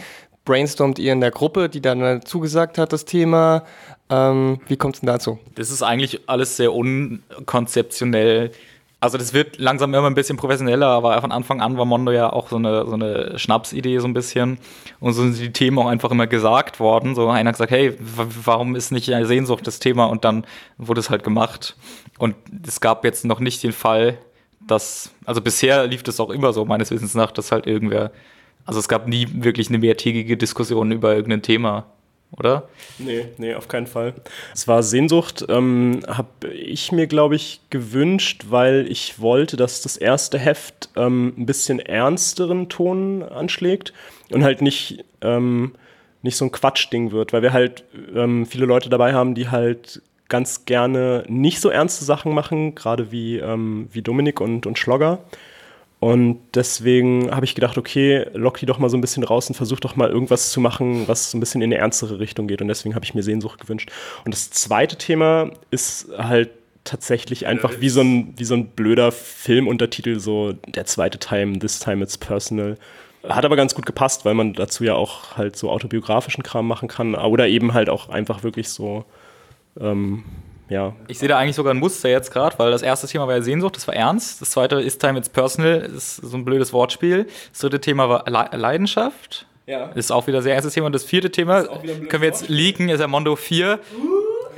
brainstormt 0.47 0.97
ihr 0.97 1.13
in 1.13 1.21
der 1.21 1.29
Gruppe, 1.29 1.69
die 1.69 1.81
dann 1.81 2.25
zugesagt 2.25 2.79
hat, 2.79 2.93
das 2.93 3.05
Thema? 3.05 3.63
Ähm, 4.09 4.59
wie 4.67 4.77
kommt 4.77 4.95
es 4.95 5.01
denn 5.01 5.07
dazu? 5.07 5.37
Das 5.55 5.69
ist 5.69 5.83
eigentlich 5.83 6.21
alles 6.27 6.57
sehr 6.57 6.73
unkonzeptionell. 6.73 8.51
Also 8.99 9.19
das 9.19 9.33
wird 9.33 9.59
langsam 9.59 9.93
immer 9.93 10.07
ein 10.07 10.15
bisschen 10.15 10.37
professioneller, 10.37 10.87
aber 10.87 11.21
von 11.21 11.31
Anfang 11.31 11.61
an 11.61 11.77
war 11.77 11.85
Mondo 11.85 12.11
ja 12.11 12.31
auch 12.31 12.49
so 12.49 12.55
eine, 12.55 12.85
so 12.85 12.93
eine 12.93 13.37
Schnapsidee 13.37 13.99
so 13.99 14.07
ein 14.07 14.13
bisschen. 14.13 14.57
Und 14.99 15.13
so 15.13 15.21
sind 15.21 15.37
die 15.37 15.51
Themen 15.51 15.77
auch 15.77 15.85
einfach 15.85 16.09
immer 16.09 16.25
gesagt 16.25 16.79
worden. 16.79 17.13
So 17.13 17.29
einer 17.29 17.49
hat 17.49 17.55
gesagt, 17.55 17.71
hey, 17.71 17.95
warum 17.99 18.75
ist 18.75 18.91
nicht 18.91 19.05
Sehnsucht 19.05 19.67
das 19.67 19.79
Thema? 19.79 20.05
Und 20.05 20.25
dann 20.25 20.47
wurde 20.77 21.01
es 21.01 21.11
halt 21.11 21.23
gemacht. 21.23 21.75
Und 22.17 22.35
es 22.65 22.79
gab 22.79 23.03
jetzt 23.03 23.25
noch 23.25 23.39
nicht 23.39 23.61
den 23.61 23.73
Fall, 23.73 24.17
dass, 24.65 25.11
also 25.25 25.41
bisher 25.41 25.85
lief 25.85 26.01
das 26.03 26.19
auch 26.19 26.29
immer 26.29 26.53
so, 26.53 26.65
meines 26.65 26.89
Wissens 26.89 27.13
nach, 27.13 27.31
dass 27.31 27.51
halt 27.51 27.67
irgendwer, 27.67 28.11
also 28.67 28.79
es 28.79 28.87
gab 28.87 29.07
nie 29.07 29.27
wirklich 29.33 29.69
eine 29.69 29.79
mehrtägige 29.79 30.37
Diskussion 30.37 30.91
über 30.91 31.15
irgendein 31.15 31.41
Thema 31.41 31.87
oder? 32.31 32.67
Nee, 32.97 33.25
nee, 33.37 33.55
auf 33.55 33.67
keinen 33.67 33.87
Fall. 33.87 34.13
Es 34.53 34.67
war 34.67 34.83
Sehnsucht, 34.83 35.45
ähm, 35.49 36.01
habe 36.07 36.49
ich 36.49 36.91
mir, 36.91 37.07
glaube 37.07 37.35
ich, 37.35 37.61
gewünscht, 37.69 38.45
weil 38.49 38.85
ich 38.89 39.19
wollte, 39.21 39.55
dass 39.55 39.81
das 39.81 39.97
erste 39.97 40.37
Heft 40.37 40.89
ähm, 40.95 41.33
ein 41.37 41.45
bisschen 41.45 41.79
ernsteren 41.79 42.69
Ton 42.69 43.23
anschlägt 43.23 43.93
und 44.31 44.43
halt 44.43 44.61
nicht, 44.61 45.05
ähm, 45.21 45.73
nicht 46.21 46.37
so 46.37 46.45
ein 46.45 46.51
Quatschding 46.51 47.11
wird, 47.11 47.33
weil 47.33 47.41
wir 47.41 47.53
halt 47.53 47.85
ähm, 48.13 48.45
viele 48.45 48.65
Leute 48.65 48.89
dabei 48.89 49.13
haben, 49.13 49.33
die 49.33 49.49
halt 49.49 50.01
ganz 50.27 50.65
gerne 50.65 51.23
nicht 51.29 51.61
so 51.61 51.69
ernste 51.69 52.03
Sachen 52.03 52.33
machen, 52.33 52.75
gerade 52.75 53.11
wie, 53.11 53.37
ähm, 53.37 53.87
wie 53.93 54.01
Dominik 54.01 54.41
und, 54.41 54.65
und 54.65 54.77
Schlogger. 54.77 55.19
Und 55.99 56.39
deswegen 56.53 57.31
habe 57.31 57.45
ich 57.45 57.55
gedacht, 57.55 57.77
okay, 57.77 58.27
lock 58.33 58.59
die 58.59 58.67
doch 58.67 58.77
mal 58.77 58.89
so 58.89 58.97
ein 58.97 59.01
bisschen 59.01 59.23
raus 59.23 59.47
und 59.49 59.55
versuch 59.55 59.79
doch 59.79 59.95
mal 59.95 60.09
irgendwas 60.09 60.51
zu 60.51 60.59
machen, 60.59 61.07
was 61.07 61.31
so 61.31 61.37
ein 61.37 61.39
bisschen 61.39 61.61
in 61.61 61.73
eine 61.73 61.81
ernstere 61.81 62.19
Richtung 62.19 62.47
geht. 62.47 62.61
Und 62.61 62.67
deswegen 62.67 62.93
habe 62.93 63.03
ich 63.03 63.15
mir 63.15 63.23
Sehnsucht 63.23 63.59
gewünscht. 63.59 63.91
Und 64.23 64.33
das 64.33 64.51
zweite 64.51 64.97
Thema 64.97 65.49
ist 65.71 66.09
halt 66.15 66.49
tatsächlich 66.83 67.47
einfach 67.47 67.81
wie 67.81 67.89
so 67.89 68.01
ein, 68.01 68.33
wie 68.37 68.43
so 68.43 68.53
ein 68.53 68.67
blöder 68.67 69.11
Filmuntertitel, 69.11 70.19
so 70.19 70.53
der 70.53 70.85
zweite 70.85 71.17
Time, 71.17 71.57
This 71.59 71.79
Time 71.79 72.03
It's 72.03 72.17
Personal. 72.17 72.77
Hat 73.27 73.43
aber 73.43 73.55
ganz 73.55 73.73
gut 73.73 73.85
gepasst, 73.85 74.23
weil 74.23 74.35
man 74.35 74.53
dazu 74.53 74.83
ja 74.83 74.93
auch 74.93 75.35
halt 75.35 75.57
so 75.57 75.71
autobiografischen 75.71 76.43
Kram 76.43 76.67
machen 76.67 76.87
kann 76.87 77.15
oder 77.15 77.47
eben 77.47 77.73
halt 77.73 77.89
auch 77.89 78.09
einfach 78.09 78.43
wirklich 78.43 78.69
so 78.69 79.03
ähm, 79.79 80.23
ja. 80.69 80.95
Ich 81.07 81.19
sehe 81.19 81.29
da 81.29 81.37
eigentlich 81.37 81.55
sogar 81.55 81.73
ein 81.73 81.79
Muster 81.79 82.09
jetzt 82.09 82.31
gerade, 82.31 82.57
weil 82.59 82.71
das 82.71 82.81
erste 82.81 83.07
Thema 83.07 83.27
war 83.27 83.35
ja 83.35 83.41
Sehnsucht, 83.41 83.75
das 83.75 83.87
war 83.87 83.95
ernst. 83.95 84.41
Das 84.41 84.51
zweite 84.51 84.81
ist 84.81 84.99
Time 84.99 85.17
It's 85.17 85.29
Personal, 85.29 85.79
ist 85.81 86.17
so 86.17 86.35
ein 86.35 86.45
blödes 86.45 86.73
Wortspiel. 86.73 87.27
Das 87.51 87.59
dritte 87.61 87.81
Thema 87.81 88.09
war 88.09 88.25
Le 88.27 88.57
Leidenschaft. 88.57 89.45
Ja. 89.65 89.87
Ist 89.87 90.11
auch 90.11 90.27
wieder 90.27 90.41
sehr 90.41 90.53
ernstes 90.53 90.73
Thema. 90.73 90.87
Und 90.87 90.93
das 90.93 91.03
vierte 91.03 91.29
Thema 91.29 91.63
können 91.63 92.21
wir 92.21 92.29
jetzt 92.29 92.47
leaken, 92.49 92.89
ist 92.89 92.99
ja 92.99 93.07
Mondo 93.07 93.35
4. 93.35 93.79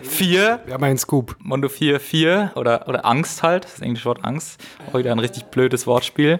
4. 0.03 0.61
Wir 0.65 0.73
haben 0.73 0.83
einen 0.83 0.97
Scoop. 0.97 1.35
Mondo 1.39 1.67
4, 1.67 1.99
4 1.99 2.51
oder, 2.55 2.87
oder 2.87 3.05
Angst 3.05 3.43
halt, 3.43 3.65
das 3.65 3.79
englische 3.79 4.05
Wort 4.05 4.23
Angst. 4.23 4.63
Auch 4.87 4.97
wieder 4.97 5.11
ein 5.11 5.19
richtig 5.19 5.45
blödes 5.45 5.87
Wortspiel. 5.87 6.39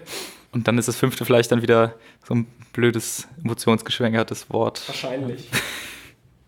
Und 0.52 0.66
dann 0.66 0.78
ist 0.78 0.88
das 0.88 0.96
fünfte 0.96 1.24
vielleicht 1.24 1.52
dann 1.52 1.62
wieder 1.62 1.94
so 2.26 2.34
ein 2.34 2.46
blödes, 2.72 3.28
emotionsgeschwängertes 3.44 4.50
Wort. 4.50 4.82
Wahrscheinlich. 4.86 5.48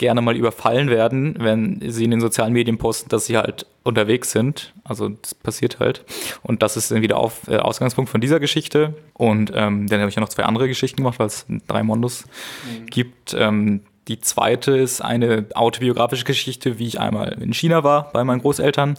gerne 0.01 0.21
mal 0.21 0.35
überfallen 0.35 0.89
werden, 0.89 1.35
wenn 1.37 1.79
sie 1.87 2.05
in 2.05 2.11
den 2.11 2.21
sozialen 2.21 2.53
Medien 2.53 2.79
posten, 2.79 3.07
dass 3.09 3.27
sie 3.27 3.37
halt 3.37 3.67
unterwegs 3.83 4.31
sind. 4.31 4.73
Also 4.83 5.09
das 5.09 5.35
passiert 5.35 5.79
halt. 5.79 6.03
Und 6.41 6.63
das 6.63 6.75
ist 6.75 6.89
dann 6.89 7.03
wieder 7.03 7.17
auf, 7.17 7.47
äh, 7.47 7.57
Ausgangspunkt 7.57 8.09
von 8.09 8.19
dieser 8.19 8.39
Geschichte. 8.39 8.95
Und 9.13 9.51
ähm, 9.55 9.87
dann 9.87 9.99
habe 9.99 10.09
ich 10.09 10.15
ja 10.15 10.21
noch 10.21 10.29
zwei 10.29 10.43
andere 10.43 10.67
Geschichten 10.67 10.97
gemacht, 10.97 11.19
weil 11.19 11.27
es 11.27 11.45
drei 11.67 11.83
Mondos 11.83 12.25
mhm. 12.25 12.87
gibt. 12.87 13.35
Ähm, 13.37 13.81
die 14.07 14.19
zweite 14.19 14.71
ist 14.71 15.01
eine 15.01 15.45
autobiografische 15.53 16.25
Geschichte, 16.25 16.79
wie 16.79 16.87
ich 16.87 16.99
einmal 16.99 17.37
in 17.39 17.53
China 17.53 17.83
war 17.83 18.11
bei 18.11 18.23
meinen 18.23 18.41
Großeltern 18.41 18.97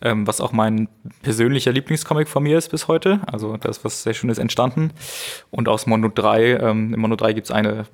ähm, 0.00 0.26
was 0.26 0.40
auch 0.40 0.52
mein 0.52 0.88
persönlicher 1.22 1.72
Lieblingscomic 1.72 2.28
von 2.28 2.42
mir 2.42 2.58
ist 2.58 2.70
bis 2.70 2.88
heute. 2.88 3.20
Also 3.26 3.56
da 3.56 3.68
ist 3.68 3.84
was 3.84 4.02
sehr 4.02 4.14
Schönes 4.14 4.38
entstanden. 4.38 4.92
Und 5.50 5.68
aus 5.68 5.86
Mondo 5.86 6.10
3, 6.14 6.58
ähm, 6.58 6.94
in 6.94 7.00
Mondo 7.00 7.16
3 7.16 7.32
gibt 7.32 7.46
es 7.46 7.50
eine 7.50 7.86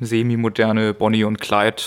semi-moderne 0.00 0.94
Bonnie 0.94 1.24
und 1.24 1.40
Clyde 1.40 1.82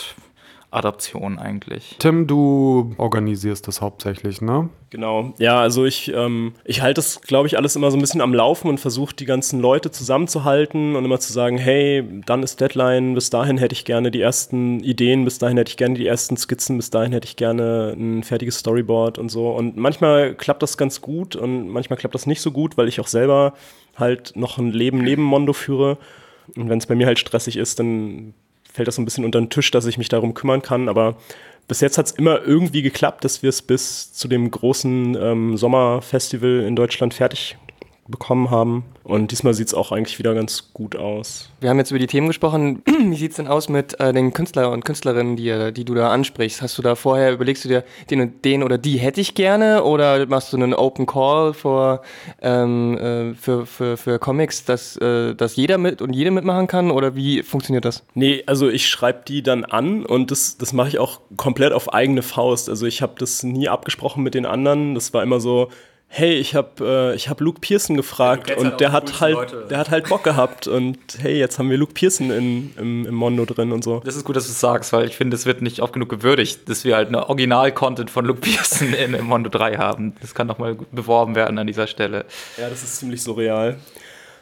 Adaption 0.72 1.40
eigentlich. 1.40 1.96
Tim, 2.00 2.28
du 2.28 2.94
organisierst 2.98 3.68
das 3.68 3.82
hauptsächlich, 3.82 4.42
ne? 4.42 4.70
Genau. 4.92 5.34
Ja, 5.40 5.60
also 5.60 5.86
ich, 5.86 6.12
ähm, 6.14 6.54
ich 6.64 6.82
halte 6.82 6.96
das, 6.96 7.22
glaube 7.22 7.48
ich, 7.48 7.58
alles 7.58 7.76
immer 7.76 7.90
so 7.90 7.98
ein 7.98 8.02
bisschen 8.02 8.22
am 8.22 8.34
Laufen 8.34 8.70
und 8.70 8.80
versuche 8.80 9.16
die 9.16 9.26
ganzen 9.26 9.60
Leute 9.60 9.90
zusammenzuhalten 9.90 10.96
und 10.96 11.06
immer 11.06 11.20
zu 11.20 11.34
sagen, 11.34 11.58
hey, 11.58 12.04
dann 12.26 12.44
ist 12.44 12.62
Deadline, 12.62 13.16
bis 13.16 13.30
dahin 13.30 13.58
hätte 13.58 13.74
ich 13.74 13.86
gerne 13.86 14.12
die 14.12 14.22
ersten 14.22 14.80
Ideen, 14.82 15.26
bis 15.26 15.40
dahin 15.40 15.58
hätte 15.58 15.70
ich 15.70 15.78
gerne 15.78 15.96
die 15.96 16.08
ersten 16.08 16.38
Skizzen, 16.38 16.78
bis 16.78 16.92
dahin 16.92 17.14
hätte 17.14 17.28
ich 17.28 17.36
gerne 17.36 17.96
ein 17.98 18.24
fertiges 18.24 18.60
Storyboard 18.60 19.18
und 19.18 19.30
so. 19.30 19.50
Und 19.50 19.76
manchmal 19.76 20.36
klappt 20.36 20.62
das 20.62 20.78
ganz 20.78 21.02
gut 21.02 21.36
und 21.36 21.70
manchmal 21.70 21.98
klappt 21.98 22.16
das 22.16 22.28
nicht 22.28 22.42
so 22.42 22.52
gut, 22.52 22.78
weil 22.78 22.88
ich 22.88 23.00
auch 23.00 23.08
selber 23.08 23.54
halt 23.96 24.36
noch 24.36 24.58
ein 24.60 24.72
Leben 24.72 25.00
neben 25.00 25.24
Mondo 25.24 25.54
führe. 25.54 25.98
Und 26.56 26.70
wenn 26.70 26.80
es 26.80 26.88
bei 26.88 26.96
mir 26.96 27.08
halt 27.08 27.20
stressig 27.20 27.58
ist, 27.58 27.80
dann 27.80 28.34
fällt 28.80 28.88
das 28.88 28.96
so 28.96 29.02
ein 29.02 29.06
bisschen 29.06 29.26
unter 29.26 29.42
den 29.42 29.50
Tisch, 29.50 29.72
dass 29.72 29.86
ich 29.88 29.98
mich 29.98 30.08
darum 30.08 30.34
kümmern 30.34 30.62
kann. 30.62 30.88
Aber 30.88 31.18
bis 31.68 31.82
jetzt 31.82 31.98
hat 31.98 32.06
es 32.06 32.12
immer 32.14 32.42
irgendwie 32.42 32.82
geklappt, 32.82 33.26
dass 33.26 33.44
wir 33.44 33.50
es 33.50 33.62
bis 33.62 34.14
zu 34.14 34.30
dem 34.30 34.50
großen 34.50 35.18
ähm, 35.20 35.58
Sommerfestival 35.58 36.62
in 36.62 36.78
Deutschland 36.78 37.14
fertig 37.14 37.58
bekommen 38.10 38.50
haben. 38.50 38.84
Und 39.04 39.32
diesmal 39.32 39.54
sieht 39.54 39.68
es 39.68 39.74
auch 39.74 39.92
eigentlich 39.92 40.20
wieder 40.20 40.34
ganz 40.34 40.72
gut 40.74 40.96
aus. 40.96 41.50
Wir 41.62 41.70
haben 41.70 41.78
jetzt 41.78 41.92
über 41.92 42.00
die 42.00 42.08
Themen 42.08 42.28
gesprochen. 42.28 42.82
Wie 42.86 43.16
sieht 43.16 43.32
es 43.32 43.38
denn 43.38 43.48
aus 43.48 43.70
mit 43.70 44.00
äh, 44.00 44.14
den 44.14 44.34
Künstler 44.34 44.72
und 44.72 44.86
Künstlerinnen, 44.86 45.36
die, 45.36 45.74
die 45.74 45.86
du 45.86 45.94
da 45.94 46.12
ansprichst? 46.12 46.62
Hast 46.62 46.78
du 46.78 46.82
da 46.82 46.96
vorher, 46.96 47.32
überlegst 47.32 47.66
du 47.66 47.70
dir, 47.70 47.84
den, 48.10 48.42
den 48.42 48.64
oder 48.64 48.78
die 48.78 48.98
hätte 48.98 49.22
ich 49.22 49.36
gerne? 49.36 49.84
Oder 49.84 50.26
machst 50.28 50.54
du 50.54 50.58
einen 50.58 50.74
Open 50.74 51.06
Call 51.06 51.54
für, 51.54 52.02
ähm, 52.42 52.98
äh, 52.98 53.34
für, 53.34 53.66
für, 53.66 53.98
für 53.98 54.20
Comics, 54.20 54.66
dass, 54.66 54.98
äh, 54.98 55.36
dass 55.36 55.56
jeder 55.56 55.78
mit 55.78 56.02
und 56.02 56.14
jede 56.14 56.32
mitmachen 56.32 56.68
kann? 56.68 56.92
Oder 56.92 57.16
wie 57.16 57.44
funktioniert 57.44 57.86
das? 57.86 58.04
Nee, 58.14 58.44
also 58.46 58.70
ich 58.70 58.88
schreibe 58.88 59.22
die 59.28 59.44
dann 59.44 59.66
an 59.66 60.06
und 60.06 60.32
das, 60.32 60.58
das 60.58 60.74
mache 60.74 60.90
ich 60.90 61.00
auch 61.00 61.20
komplett 61.38 61.74
auf 61.74 61.94
eigene 61.94 62.22
Faust. 62.22 62.70
Also 62.70 62.86
ich 62.86 63.02
habe 63.02 63.14
das 63.18 63.44
nie 63.44 63.70
abgesprochen 63.70 64.24
mit 64.24 64.34
den 64.34 64.46
anderen. 64.46 64.96
Das 64.96 65.14
war 65.14 65.24
immer 65.24 65.40
so, 65.40 65.70
hey, 66.12 66.34
ich 66.34 66.56
habe 66.56 67.12
äh, 67.12 67.16
ich 67.16 67.30
hab 67.30 67.40
Luke 67.40 67.60
Pearson 67.62 67.96
gefragt 67.96 68.50
ja, 68.50 68.58
und 68.58 68.66
halt 68.66 68.80
der 68.80 68.92
hat 68.92 69.22
halt 69.22 69.36
Leute. 69.36 69.66
der 69.70 69.78
hat 69.78 69.92
halt 69.92 70.10
Bock 70.10 70.24
gehabt 70.24 70.68
und 70.68 70.98
hey, 71.22 71.38
jetzt 71.38 71.60
haben 71.60 71.70
wir 71.70 71.78
Luke 71.78 71.94
Pearson 71.94 72.32
in, 72.32 72.74
im, 72.78 73.06
im 73.06 73.14
Mondo 73.14 73.46
drin 73.46 73.72
und 73.72 73.84
so. 73.84 74.02
Das 74.04 74.16
ist 74.16 74.26
gut, 74.26 74.36
dass 74.36 74.46
du 74.46 74.52
es 74.52 74.60
sagst, 74.60 74.92
weil 74.92 75.06
ich 75.06 75.16
finde, 75.16 75.36
es 75.36 75.46
wird 75.46 75.62
nicht 75.62 75.82
oft 75.82 75.94
genug 75.94 76.10
gewürdigt, 76.10 76.68
dass 76.68 76.84
wir 76.84 76.96
halt 76.96 77.10
eine 77.10 77.30
Original-Content 77.30 78.10
von 78.10 78.26
Luke 78.26 78.42
Pearson 78.42 78.94
in, 78.94 79.14
im 79.14 79.26
Mondo 79.26 79.50
3 79.50 79.78
haben. 79.78 80.16
Das 80.20 80.34
kann 80.34 80.48
doch 80.48 80.58
mal 80.58 80.76
beworben 80.92 81.36
werden 81.36 81.60
an 81.60 81.68
dieser 81.68 81.86
Stelle. 81.86 82.26
Ja, 82.58 82.70
das 82.70 82.82
ist 82.84 82.98
ziemlich 82.98 83.22
surreal. 83.22 83.78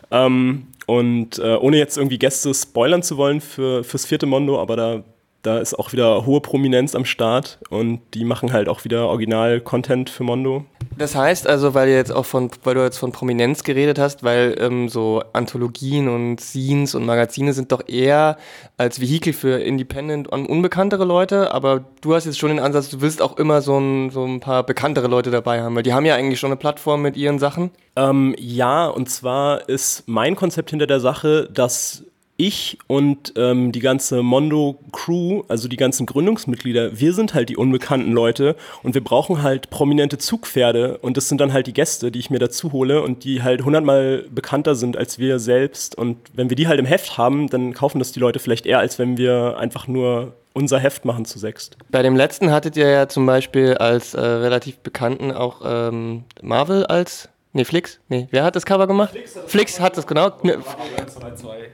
Ähm, 0.10 0.68
und 0.86 1.38
äh, 1.40 1.56
ohne 1.56 1.78
jetzt 1.78 1.98
irgendwie 1.98 2.18
Gäste 2.18 2.54
spoilern 2.54 3.04
zu 3.04 3.18
wollen 3.18 3.42
für, 3.42 3.84
fürs 3.84 4.06
vierte 4.06 4.26
Mondo, 4.26 4.60
aber 4.60 4.78
da 4.78 5.04
da 5.48 5.60
ist 5.60 5.80
auch 5.80 5.94
wieder 5.94 6.26
hohe 6.26 6.42
Prominenz 6.42 6.94
am 6.94 7.06
Start 7.06 7.58
und 7.70 8.02
die 8.14 8.26
machen 8.26 8.52
halt 8.52 8.68
auch 8.68 8.84
wieder 8.84 9.08
Original-Content 9.08 10.10
für 10.10 10.24
Mondo. 10.24 10.66
Das 10.98 11.16
heißt 11.16 11.48
also, 11.48 11.74
weil, 11.74 11.88
jetzt 11.88 12.12
auch 12.12 12.26
von, 12.26 12.52
weil 12.66 12.76
du 12.76 12.84
jetzt 12.84 12.98
von 12.98 13.14
Prominenz 13.14 13.64
geredet 13.64 13.98
hast, 13.98 14.24
weil 14.24 14.58
ähm, 14.60 14.90
so 14.90 15.24
Anthologien 15.32 16.10
und 16.10 16.42
Scenes 16.42 16.96
und 16.96 17.06
Magazine 17.06 17.54
sind 17.54 17.72
doch 17.72 17.88
eher 17.88 18.38
als 18.76 19.00
Vehikel 19.00 19.32
für 19.32 19.62
Independent 19.62 20.28
und 20.28 20.48
unbekanntere 20.48 21.06
Leute, 21.06 21.54
aber 21.54 21.86
du 22.02 22.14
hast 22.14 22.26
jetzt 22.26 22.40
schon 22.40 22.50
den 22.50 22.60
Ansatz, 22.60 22.90
du 22.90 23.00
willst 23.00 23.22
auch 23.22 23.38
immer 23.38 23.62
so 23.62 23.80
ein, 23.80 24.10
so 24.10 24.26
ein 24.26 24.42
paar 24.42 24.64
bekanntere 24.64 25.08
Leute 25.08 25.32
dabei 25.32 25.62
haben, 25.62 25.76
weil 25.76 25.84
die 25.84 25.94
haben 25.94 26.06
ja 26.06 26.16
eigentlich 26.16 26.42
schon 26.42 26.50
eine 26.50 26.58
Plattform 26.58 27.02
mit 27.02 27.16
ihren 27.16 27.40
Sachen. 27.40 27.72
Ähm, 27.96 28.36
ja, 28.38 28.88
und 28.88 29.10
zwar 29.10 29.70
ist 29.70 30.04
mein 30.08 30.36
Konzept 30.36 30.72
hinter 30.72 30.88
der 30.88 31.00
Sache, 31.00 31.50
dass 31.54 32.04
ich 32.38 32.78
und 32.88 33.34
ähm, 33.36 33.72
die 33.72 33.80
ganze 33.80 34.22
Mondo-Crew, 34.22 35.44
also 35.48 35.68
die 35.68 35.78
ganzen 35.78 36.06
Gründungsmitglieder, 36.06 37.00
wir 37.00 37.14
sind 37.14 37.34
halt 37.34 37.50
die 37.50 37.58
unbekannten 37.58 38.12
Leute 38.12 38.56
und 38.84 38.94
wir 38.94 39.04
brauchen 39.04 39.42
halt 39.42 39.70
prominente 39.70 40.18
Zugpferde 40.18 41.00
und 41.00 41.18
das 41.18 41.30
sind 41.30 41.42
dann 41.42 41.52
halt 41.52 41.68
die 41.68 41.74
Gäste, 41.74 42.12
die 42.12 42.20
ich 42.20 42.30
mir 42.30 42.40
dazu 42.40 42.72
hole 42.72 43.02
und 43.02 43.24
die 43.24 43.42
halt 43.44 43.66
hundertmal 43.66 44.26
bekannter 44.30 44.76
sind 44.76 44.98
als 44.98 45.20
wir 45.20 45.40
selbst 45.40 45.96
und 45.96 46.18
wenn 46.34 46.50
wir 46.50 46.56
die 46.56 46.68
halt 46.68 46.80
im 46.80 46.86
Heft 46.86 47.18
haben, 47.18 47.50
dann 47.50 47.74
kaufen 47.74 48.00
das 48.00 48.12
die 48.12 48.20
Leute 48.20 48.40
vielleicht 48.40 48.66
eher, 48.66 48.80
als 48.80 49.00
wenn 49.00 49.18
wir 49.18 49.58
einfach 49.58 49.88
nur 49.88 50.34
unser 50.54 50.80
Heft 50.80 51.06
machen 51.06 51.26
zu 51.26 51.38
sechst. 51.38 51.78
Bei 51.90 52.02
dem 52.02 52.16
letzten 52.16 52.52
hattet 52.52 52.76
ihr 52.78 52.90
ja 52.90 53.08
zum 53.08 53.26
Beispiel 53.28 53.76
als 53.76 54.16
äh, 54.16 54.20
relativ 54.20 54.80
bekannten 54.80 55.32
auch 55.32 55.62
ähm, 55.64 56.24
Marvel 56.42 56.86
als 56.86 57.30
Nee, 57.54 57.66
Flix? 57.66 58.00
Nee, 58.08 58.28
wer 58.32 58.44
hat 58.44 58.56
das 58.56 58.66
Cover 58.66 58.88
gemacht? 58.88 59.12
Flix 59.12 59.36
hat 59.36 59.44
das, 59.44 59.52
Flix 59.52 59.80
hat 59.80 59.98
das 59.98 60.08
genau. 60.08 60.32
Ne, 60.44 60.58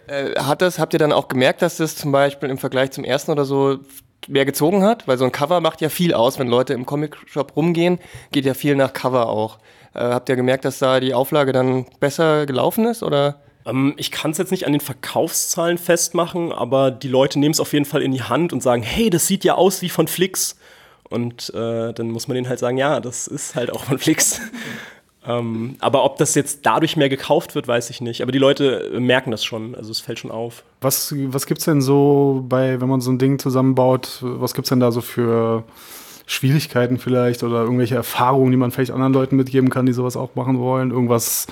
äh, 0.08 0.40
hat 0.40 0.62
das, 0.62 0.80
habt 0.80 0.94
ihr 0.94 1.00
dann 1.00 1.12
auch 1.12 1.28
gemerkt, 1.28 1.62
dass 1.62 1.78
das 1.78 1.96
zum 1.96 2.12
Beispiel 2.12 2.50
im 2.50 2.58
Vergleich 2.58 2.92
zum 2.92 3.04
ersten 3.04 3.32
oder 3.32 3.46
so 3.46 3.80
mehr 4.28 4.46
gezogen 4.46 4.84
hat? 4.84 5.08
Weil 5.08 5.18
so 5.18 5.26
ein 5.26 5.32
Cover 5.32 5.60
macht 5.60 5.82
ja 5.82 5.90
viel 5.90 6.14
aus, 6.14 6.40
wenn 6.40 6.48
Leute 6.48 6.74
im 6.74 6.86
Comic-Shop 6.86 7.56
rumgehen, 7.56 8.00
geht 8.32 8.46
ja 8.46 8.54
viel 8.54 8.76
nach 8.76 8.94
Cover 8.94 9.28
auch. 9.28 9.60
Äh, 9.94 10.00
habt 10.00 10.30
ihr 10.30 10.36
gemerkt, 10.36 10.66
dass 10.66 10.80
da 10.80 11.00
die 11.00 11.14
Auflage 11.14 11.52
dann 11.52 11.86
besser 12.00 12.46
gelaufen 12.46 12.86
ist 12.86 13.04
oder? 13.04 13.42
Ähm, 13.66 13.94
ich 13.98 14.12
kann 14.12 14.32
es 14.32 14.38
jetzt 14.38 14.52
nicht 14.52 14.66
an 14.66 14.72
den 14.72 14.82
Verkaufszahlen 14.82 15.78
festmachen, 15.78 16.52
aber 16.52 16.92
die 16.92 17.08
Leute 17.08 17.40
nehmen 17.40 17.54
es 17.54 17.60
auf 17.60 17.74
jeden 17.74 17.86
Fall 17.86 18.02
in 18.02 18.12
die 18.12 18.24
Hand 18.24 18.54
und 18.54 18.62
sagen, 18.62 18.84
hey, 18.84 19.10
das 19.10 19.28
sieht 19.28 19.44
ja 19.44 19.56
aus 19.56 19.82
wie 19.82 19.90
von 19.90 20.08
Flix. 20.08 20.58
Und 21.10 21.54
äh, 21.54 21.94
dann 21.94 22.10
muss 22.10 22.28
man 22.28 22.36
denen 22.36 22.50
halt 22.50 22.60
sagen, 22.60 22.78
ja, 22.78 23.00
das 23.00 23.28
ist 23.28 23.56
halt 23.56 23.72
auch 23.72 23.84
von 23.84 24.00
Flix. 24.00 24.42
Ähm, 25.26 25.76
aber 25.80 26.04
ob 26.04 26.18
das 26.18 26.36
jetzt 26.36 26.66
dadurch 26.66 26.98
mehr 26.98 27.10
gekauft 27.10 27.56
wird, 27.56 27.68
weiß 27.68 27.90
ich 27.90 28.02
nicht. 28.02 28.22
Aber 28.22 28.32
die 28.32 28.40
Leute 28.40 28.92
merken 29.00 29.32
das 29.32 29.44
schon, 29.44 29.76
also 29.76 29.92
es 29.92 30.00
fällt 30.00 30.20
schon 30.20 30.32
auf. 30.32 30.64
Was, 30.82 31.14
was 31.28 31.46
gibt 31.46 31.60
es 31.60 31.66
denn 31.66 31.82
so 31.82 32.44
bei, 32.48 32.82
wenn 32.82 32.90
man 32.90 33.02
so 33.02 33.12
ein 33.12 33.20
Ding 33.20 33.40
zusammenbaut, 33.40 34.20
was 34.22 34.54
gibt 34.54 34.66
es 34.66 34.70
denn 34.70 34.80
da 34.80 34.92
so 34.92 35.02
für 35.02 35.64
Schwierigkeiten 36.26 37.00
vielleicht 37.00 37.44
oder 37.44 37.62
irgendwelche 37.62 37.96
Erfahrungen, 37.96 38.52
die 38.52 38.58
man 38.58 38.72
vielleicht 38.72 38.92
anderen 38.92 39.14
Leuten 39.14 39.36
mitgeben 39.36 39.70
kann, 39.70 39.86
die 39.86 39.94
sowas 39.94 40.16
auch 40.16 40.36
machen 40.36 40.60
wollen? 40.60 40.92
Irgendwas, 40.92 41.48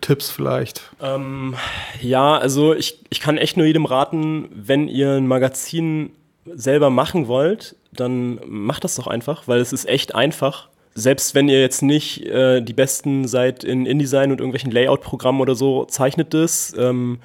Tipps 0.00 0.30
vielleicht? 0.30 0.90
Ähm, 1.00 1.54
ja, 2.00 2.36
also 2.36 2.74
ich, 2.74 3.00
ich 3.10 3.20
kann 3.20 3.38
echt 3.38 3.56
nur 3.56 3.66
jedem 3.66 3.84
raten, 3.84 4.48
wenn 4.54 4.88
ihr 4.88 5.12
ein 5.12 5.26
Magazin 5.26 6.10
selber 6.44 6.90
machen 6.90 7.26
wollt, 7.26 7.76
dann 7.92 8.40
macht 8.46 8.84
das 8.84 8.94
doch 8.96 9.06
einfach, 9.06 9.48
weil 9.48 9.60
es 9.60 9.72
ist 9.72 9.88
echt 9.88 10.14
einfach 10.14 10.68
selbst 10.96 11.34
wenn 11.34 11.48
ihr 11.48 11.60
jetzt 11.60 11.82
nicht 11.82 12.24
äh, 12.26 12.62
die 12.62 12.72
Besten 12.72 13.28
seid 13.28 13.64
in 13.64 13.84
InDesign 13.84 14.32
und 14.32 14.40
irgendwelchen 14.40 14.72
Layout-Programmen 14.72 15.42
oder 15.42 15.54
so, 15.54 15.84
zeichnet 15.84 16.32
es 16.32 16.74
ähm, 16.76 17.18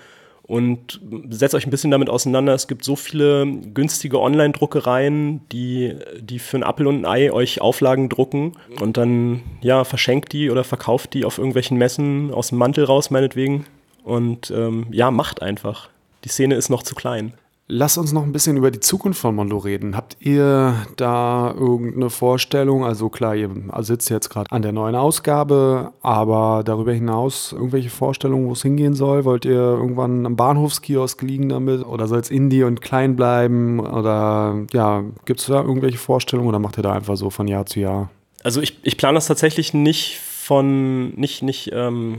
und 0.44 1.00
setzt 1.30 1.56
euch 1.56 1.66
ein 1.66 1.70
bisschen 1.70 1.90
damit 1.90 2.10
auseinander. 2.10 2.54
Es 2.54 2.68
gibt 2.68 2.84
so 2.84 2.98
viele 2.98 3.48
günstige 3.74 4.20
Online-Druckereien, 4.20 5.48
die, 5.54 5.96
die 6.20 6.40
für 6.40 6.58
ein 6.58 6.64
Apple 6.64 6.90
und 6.90 7.06
ein 7.06 7.06
Ei 7.06 7.32
euch 7.32 7.62
Auflagen 7.62 8.10
drucken 8.10 8.58
und 8.82 8.98
dann 8.98 9.42
ja, 9.62 9.86
verschenkt 9.86 10.34
die 10.34 10.52
oder 10.52 10.66
verkauft 10.66 11.14
die 11.14 11.24
auf 11.24 11.38
irgendwelchen 11.38 11.78
Messen 11.78 12.34
aus 12.34 12.50
dem 12.50 12.58
Mantel 12.58 12.84
raus, 12.84 13.10
meinetwegen. 13.10 13.66
Und 14.04 14.52
ähm, 14.52 14.88
ja, 14.92 15.12
macht 15.12 15.42
einfach. 15.42 15.90
Die 16.26 16.30
Szene 16.30 16.56
ist 16.56 16.70
noch 16.70 16.84
zu 16.84 16.94
klein. 16.94 17.34
Lass 17.74 17.98
uns 17.98 18.12
noch 18.12 18.24
ein 18.24 18.34
bisschen 18.34 18.58
über 18.58 18.70
die 18.70 18.82
Zukunft 18.82 19.22
von 19.22 19.34
Mondo 19.34 19.58
reden. 19.58 19.96
Habt 19.96 20.18
ihr 20.20 20.76
da 20.98 21.56
irgendeine 21.58 22.10
Vorstellung? 22.10 22.84
Also 22.84 23.08
klar, 23.08 23.34
ihr 23.34 23.50
sitzt 23.80 24.10
jetzt 24.10 24.30
gerade 24.30 24.52
an 24.52 24.62
der 24.62 24.74
neuen 24.74 24.94
Ausgabe, 24.94 25.94
aber 26.02 26.64
darüber 26.66 26.92
hinaus 26.92 27.54
irgendwelche 27.54 27.90
Vorstellungen, 27.90 28.50
wo 28.50 28.52
es 28.52 28.62
hingehen 28.62 28.94
soll? 28.94 29.24
Wollt 29.24 29.46
ihr 29.46 29.54
irgendwann 29.54 30.26
am 30.26 30.36
Bahnhofskiosk 30.36 31.22
liegen 31.22 31.48
damit 31.48 31.86
oder 31.86 32.08
soll 32.08 32.20
es 32.20 32.30
Indie 32.30 32.64
und 32.64 32.82
klein 32.82 33.16
bleiben? 33.16 33.80
Oder 33.80 34.66
ja, 34.74 35.06
gibt 35.24 35.40
es 35.40 35.46
da 35.46 35.62
irgendwelche 35.62 35.98
Vorstellungen 35.98 36.50
oder 36.50 36.60
macht 36.60 36.78
ihr 36.78 36.84
da 36.84 36.92
einfach 36.92 37.16
so 37.16 37.30
von 37.30 37.48
Jahr 37.48 37.68
zu 37.68 37.80
Jahr? 37.80 38.10
Also 38.44 38.60
ich, 38.60 38.80
ich 38.84 38.98
plane 38.98 39.16
das 39.16 39.28
tatsächlich 39.28 39.74
nicht 39.74 40.20
von, 40.20 41.12
nicht, 41.12 41.42
nicht, 41.42 41.70
ähm, 41.72 42.18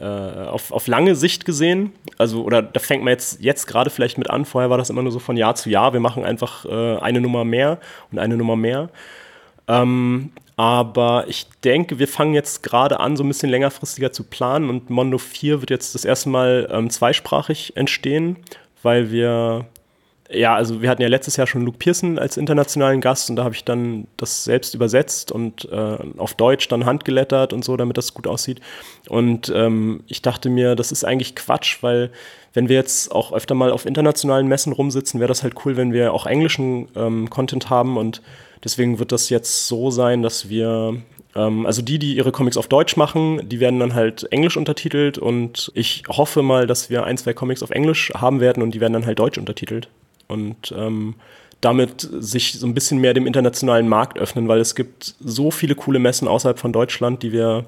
äh, 0.00 0.04
auf, 0.04 0.72
auf 0.72 0.86
lange 0.86 1.14
Sicht 1.14 1.44
gesehen. 1.44 1.92
Also, 2.18 2.42
oder 2.42 2.62
da 2.62 2.80
fängt 2.80 3.04
man 3.04 3.12
jetzt, 3.12 3.40
jetzt 3.40 3.66
gerade 3.66 3.90
vielleicht 3.90 4.18
mit 4.18 4.30
an. 4.30 4.44
Vorher 4.44 4.70
war 4.70 4.78
das 4.78 4.90
immer 4.90 5.02
nur 5.02 5.12
so 5.12 5.18
von 5.18 5.36
Jahr 5.36 5.54
zu 5.54 5.70
Jahr. 5.70 5.92
Wir 5.92 6.00
machen 6.00 6.24
einfach 6.24 6.64
äh, 6.64 6.96
eine 6.98 7.20
Nummer 7.20 7.44
mehr 7.44 7.78
und 8.10 8.18
eine 8.18 8.36
Nummer 8.36 8.56
mehr. 8.56 8.88
Ähm, 9.68 10.32
aber 10.56 11.24
ich 11.28 11.46
denke, 11.64 11.98
wir 11.98 12.08
fangen 12.08 12.34
jetzt 12.34 12.62
gerade 12.62 13.00
an, 13.00 13.16
so 13.16 13.24
ein 13.24 13.28
bisschen 13.28 13.48
längerfristiger 13.48 14.12
zu 14.12 14.24
planen 14.24 14.68
und 14.68 14.90
Mondo 14.90 15.16
4 15.16 15.60
wird 15.60 15.70
jetzt 15.70 15.94
das 15.94 16.04
erste 16.04 16.28
Mal 16.28 16.68
ähm, 16.70 16.90
zweisprachig 16.90 17.76
entstehen, 17.76 18.36
weil 18.82 19.10
wir 19.10 19.66
ja, 20.32 20.54
also 20.54 20.80
wir 20.80 20.88
hatten 20.88 21.02
ja 21.02 21.08
letztes 21.08 21.36
Jahr 21.36 21.46
schon 21.46 21.62
Luke 21.62 21.78
Pearson 21.78 22.18
als 22.18 22.36
internationalen 22.36 23.00
Gast 23.00 23.30
und 23.30 23.36
da 23.36 23.44
habe 23.44 23.54
ich 23.54 23.64
dann 23.64 24.06
das 24.16 24.44
selbst 24.44 24.74
übersetzt 24.74 25.32
und 25.32 25.68
äh, 25.70 25.98
auf 26.18 26.34
Deutsch 26.34 26.68
dann 26.68 26.86
handgelettert 26.86 27.52
und 27.52 27.64
so, 27.64 27.76
damit 27.76 27.96
das 27.96 28.14
gut 28.14 28.26
aussieht. 28.26 28.60
Und 29.08 29.52
ähm, 29.54 30.04
ich 30.06 30.22
dachte 30.22 30.48
mir, 30.48 30.76
das 30.76 30.92
ist 30.92 31.04
eigentlich 31.04 31.34
Quatsch, 31.34 31.82
weil 31.82 32.10
wenn 32.52 32.68
wir 32.68 32.76
jetzt 32.76 33.12
auch 33.12 33.32
öfter 33.32 33.54
mal 33.54 33.72
auf 33.72 33.86
internationalen 33.86 34.46
Messen 34.46 34.72
rumsitzen, 34.72 35.18
wäre 35.18 35.28
das 35.28 35.42
halt 35.42 35.54
cool, 35.64 35.76
wenn 35.76 35.92
wir 35.92 36.14
auch 36.14 36.26
englischen 36.26 36.88
ähm, 36.94 37.28
Content 37.28 37.68
haben 37.68 37.96
und 37.96 38.22
deswegen 38.62 39.00
wird 39.00 39.10
das 39.10 39.30
jetzt 39.30 39.66
so 39.66 39.90
sein, 39.90 40.22
dass 40.22 40.48
wir 40.48 40.94
ähm, 41.34 41.66
also 41.66 41.82
die, 41.82 41.98
die 41.98 42.14
ihre 42.14 42.30
Comics 42.30 42.56
auf 42.56 42.68
Deutsch 42.68 42.96
machen, 42.96 43.48
die 43.48 43.58
werden 43.58 43.80
dann 43.80 43.94
halt 43.94 44.30
englisch 44.32 44.56
untertitelt 44.56 45.18
und 45.18 45.72
ich 45.74 46.04
hoffe 46.08 46.42
mal, 46.42 46.68
dass 46.68 46.88
wir 46.88 47.02
ein, 47.02 47.16
zwei 47.16 47.32
Comics 47.32 47.64
auf 47.64 47.70
Englisch 47.70 48.12
haben 48.14 48.40
werden 48.40 48.62
und 48.62 48.72
die 48.72 48.80
werden 48.80 48.92
dann 48.92 49.06
halt 49.06 49.18
deutsch 49.18 49.38
untertitelt 49.38 49.88
und 50.30 50.72
ähm, 50.76 51.14
damit 51.60 52.08
sich 52.10 52.58
so 52.58 52.66
ein 52.66 52.74
bisschen 52.74 53.00
mehr 53.00 53.12
dem 53.12 53.26
internationalen 53.26 53.88
Markt 53.88 54.18
öffnen, 54.18 54.48
weil 54.48 54.60
es 54.60 54.74
gibt 54.74 55.14
so 55.20 55.50
viele 55.50 55.74
coole 55.74 55.98
Messen 55.98 56.26
außerhalb 56.26 56.58
von 56.58 56.72
Deutschland, 56.72 57.22
die 57.22 57.32
wir, 57.32 57.66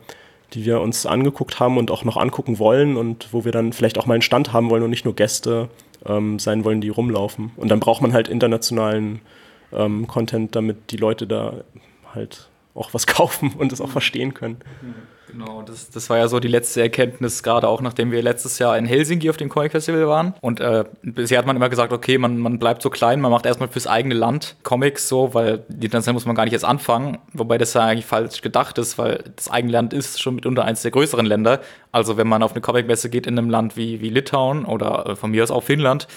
die 0.55 0.65
wir 0.65 0.81
uns 0.81 1.05
angeguckt 1.05 1.61
haben 1.61 1.77
und 1.77 1.91
auch 1.91 2.05
noch 2.05 2.17
angucken 2.17 2.59
wollen 2.59 2.97
und 2.97 3.29
wo 3.33 3.45
wir 3.45 3.53
dann 3.53 3.73
vielleicht 3.73 3.99
auch 3.99 4.07
mal 4.07 4.15
einen 4.15 4.23
Stand 4.23 4.53
haben 4.53 4.71
wollen 4.71 4.83
und 4.83 4.91
nicht 4.91 5.05
nur 5.05 5.15
Gäste 5.15 5.69
ähm, 6.07 6.39
sein 6.39 6.65
wollen, 6.65 6.81
die 6.81 6.89
rumlaufen. 6.89 7.53
Und 7.57 7.69
dann 7.69 7.81
braucht 7.81 8.01
man 8.01 8.15
halt 8.15 8.29
internationalen 8.29 9.21
ähm, 9.73 10.07
Content, 10.07 10.57
damit 10.57 10.91
die 10.91 10.97
Leute 10.97 11.27
da 11.27 11.57
halt 12.15 12.49
auch 12.75 12.95
was 12.95 13.07
kaufen 13.07 13.53
und 13.59 13.73
es 13.73 13.81
auch 13.81 13.91
verstehen 13.91 14.33
können. 14.33 14.57
Mhm. 14.81 14.95
Genau, 15.33 15.63
das, 15.63 15.89
das 15.89 16.11
war 16.11 16.19
ja 16.19 16.29
so 16.29 16.41
die 16.41 16.49
letzte 16.49 16.83
Erkenntnis, 16.83 17.43
gerade 17.43 17.67
auch 17.67 17.81
nachdem 17.81 18.11
wir 18.13 18.23
letztes 18.23 18.59
Jahr 18.59 18.77
in 18.77 18.85
Helsinki 18.85 19.31
auf 19.31 19.39
dem 19.39 19.49
Comic 19.49 19.73
Festival 19.73 20.07
waren. 20.07 20.35
Und 20.43 20.61
äh, 20.61 20.85
bisher 21.03 21.39
hat 21.39 21.47
man 21.47 21.57
immer 21.57 21.71
gesagt, 21.71 21.93
okay, 21.93 22.19
man, 22.19 22.37
man 22.37 22.59
bleibt 22.59 22.83
so 22.83 22.91
klein, 22.91 23.19
man 23.21 23.31
macht 23.31 23.47
erstmal 23.47 23.71
fürs 23.71 23.87
eigene 23.87 24.15
Land 24.15 24.57
Comics 24.63 25.09
so, 25.09 25.33
weil 25.33 25.65
die 25.69 25.87
international 25.87 26.15
muss 26.15 26.27
man 26.27 26.37
gar 26.37 26.45
nicht 26.45 26.53
erst 26.53 26.67
anfangen. 26.67 27.19
Wobei 27.33 27.57
das 27.57 27.73
ja 27.73 27.83
eigentlich 27.83 28.05
falsch 28.05 28.43
gedacht 28.43 28.77
ist, 28.77 28.99
weil 28.99 29.25
das 29.37 29.51
eigene 29.51 29.73
Land 29.73 29.95
ist 29.95 30.21
schon 30.21 30.35
mitunter 30.35 30.67
eines 30.67 30.83
der 30.83 30.91
größeren 30.91 31.25
Länder. 31.25 31.61
Also 31.93 32.19
wenn 32.19 32.29
man 32.29 32.43
auf 32.43 32.53
eine 32.53 32.61
Comic-Messe 32.61 33.09
geht 33.09 33.27
in 33.27 33.39
einem 33.39 33.49
Land 33.49 33.77
wie, 33.77 34.03
wie 34.03 34.11
Litauen 34.11 34.67
oder 34.67 35.07
äh, 35.07 35.17
von 35.17 35.31
mir 35.31 35.43
aus 35.43 35.51
auch 35.51 35.63
Finnland, 35.63 36.09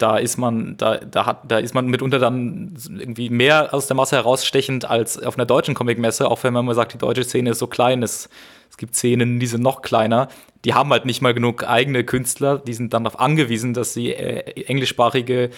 da 0.00 0.16
ist 0.16 0.38
man, 0.38 0.76
da, 0.76 0.96
da 0.96 1.26
hat, 1.26 1.50
da 1.50 1.58
ist 1.58 1.74
man 1.74 1.86
mitunter 1.86 2.18
dann 2.18 2.74
irgendwie 2.88 3.28
mehr 3.28 3.74
aus 3.74 3.86
der 3.86 3.96
Masse 3.96 4.16
herausstechend 4.16 4.88
als 4.88 5.22
auf 5.22 5.36
einer 5.36 5.46
deutschen 5.46 5.74
Comicmesse, 5.74 6.30
auch 6.30 6.42
wenn 6.42 6.54
man 6.54 6.64
immer 6.64 6.74
sagt, 6.74 6.94
die 6.94 6.98
deutsche 6.98 7.24
Szene 7.24 7.50
ist 7.50 7.58
so 7.58 7.66
klein, 7.66 8.02
es, 8.02 8.28
es 8.70 8.76
gibt 8.76 8.94
Szenen, 8.94 9.40
die 9.40 9.46
sind 9.46 9.62
noch 9.62 9.82
kleiner. 9.82 10.28
Die 10.64 10.74
haben 10.74 10.90
halt 10.90 11.04
nicht 11.04 11.20
mal 11.20 11.34
genug 11.34 11.64
eigene 11.68 12.04
Künstler, 12.04 12.58
die 12.58 12.72
sind 12.72 12.94
dann 12.94 13.04
darauf 13.04 13.20
angewiesen, 13.20 13.74
dass 13.74 13.92
sie 13.92 14.12
äh, 14.12 14.64
englischsprachige 14.64 15.50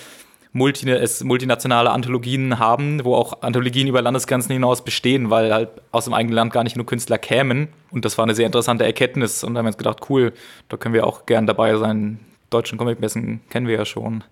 Multi 0.55 0.87
multinationale 1.25 1.91
Anthologien 1.91 2.59
haben, 2.59 3.05
wo 3.05 3.15
auch 3.15 3.41
Anthologien 3.43 3.89
über 3.89 4.03
Landesgrenzen 4.03 4.53
hinaus 4.53 4.85
bestehen, 4.85 5.31
weil 5.31 5.55
halt 5.55 5.71
aus 5.93 6.05
dem 6.05 6.13
eigenen 6.13 6.35
Land 6.35 6.53
gar 6.53 6.63
nicht 6.63 6.77
nur 6.77 6.85
Künstler 6.85 7.17
kämen. 7.17 7.69
Und 7.91 8.05
das 8.05 8.19
war 8.19 8.25
eine 8.25 8.35
sehr 8.35 8.47
interessante 8.47 8.85
Erkenntnis. 8.85 9.45
Und 9.45 9.55
da 9.55 9.59
haben 9.59 9.65
wir 9.65 9.71
uns 9.71 9.79
gedacht, 9.79 10.11
cool, 10.11 10.35
da 10.69 10.77
können 10.77 10.95
wir 10.95 11.07
auch 11.07 11.25
gern 11.25 11.47
dabei 11.47 11.77
sein, 11.77 12.21
deutschen 12.53 12.79
Comicmessen 12.79 13.41
kennen 13.51 13.67
wir 13.67 13.77
ja 13.77 13.85
schon. 13.85 14.15
Mhm. 14.15 14.23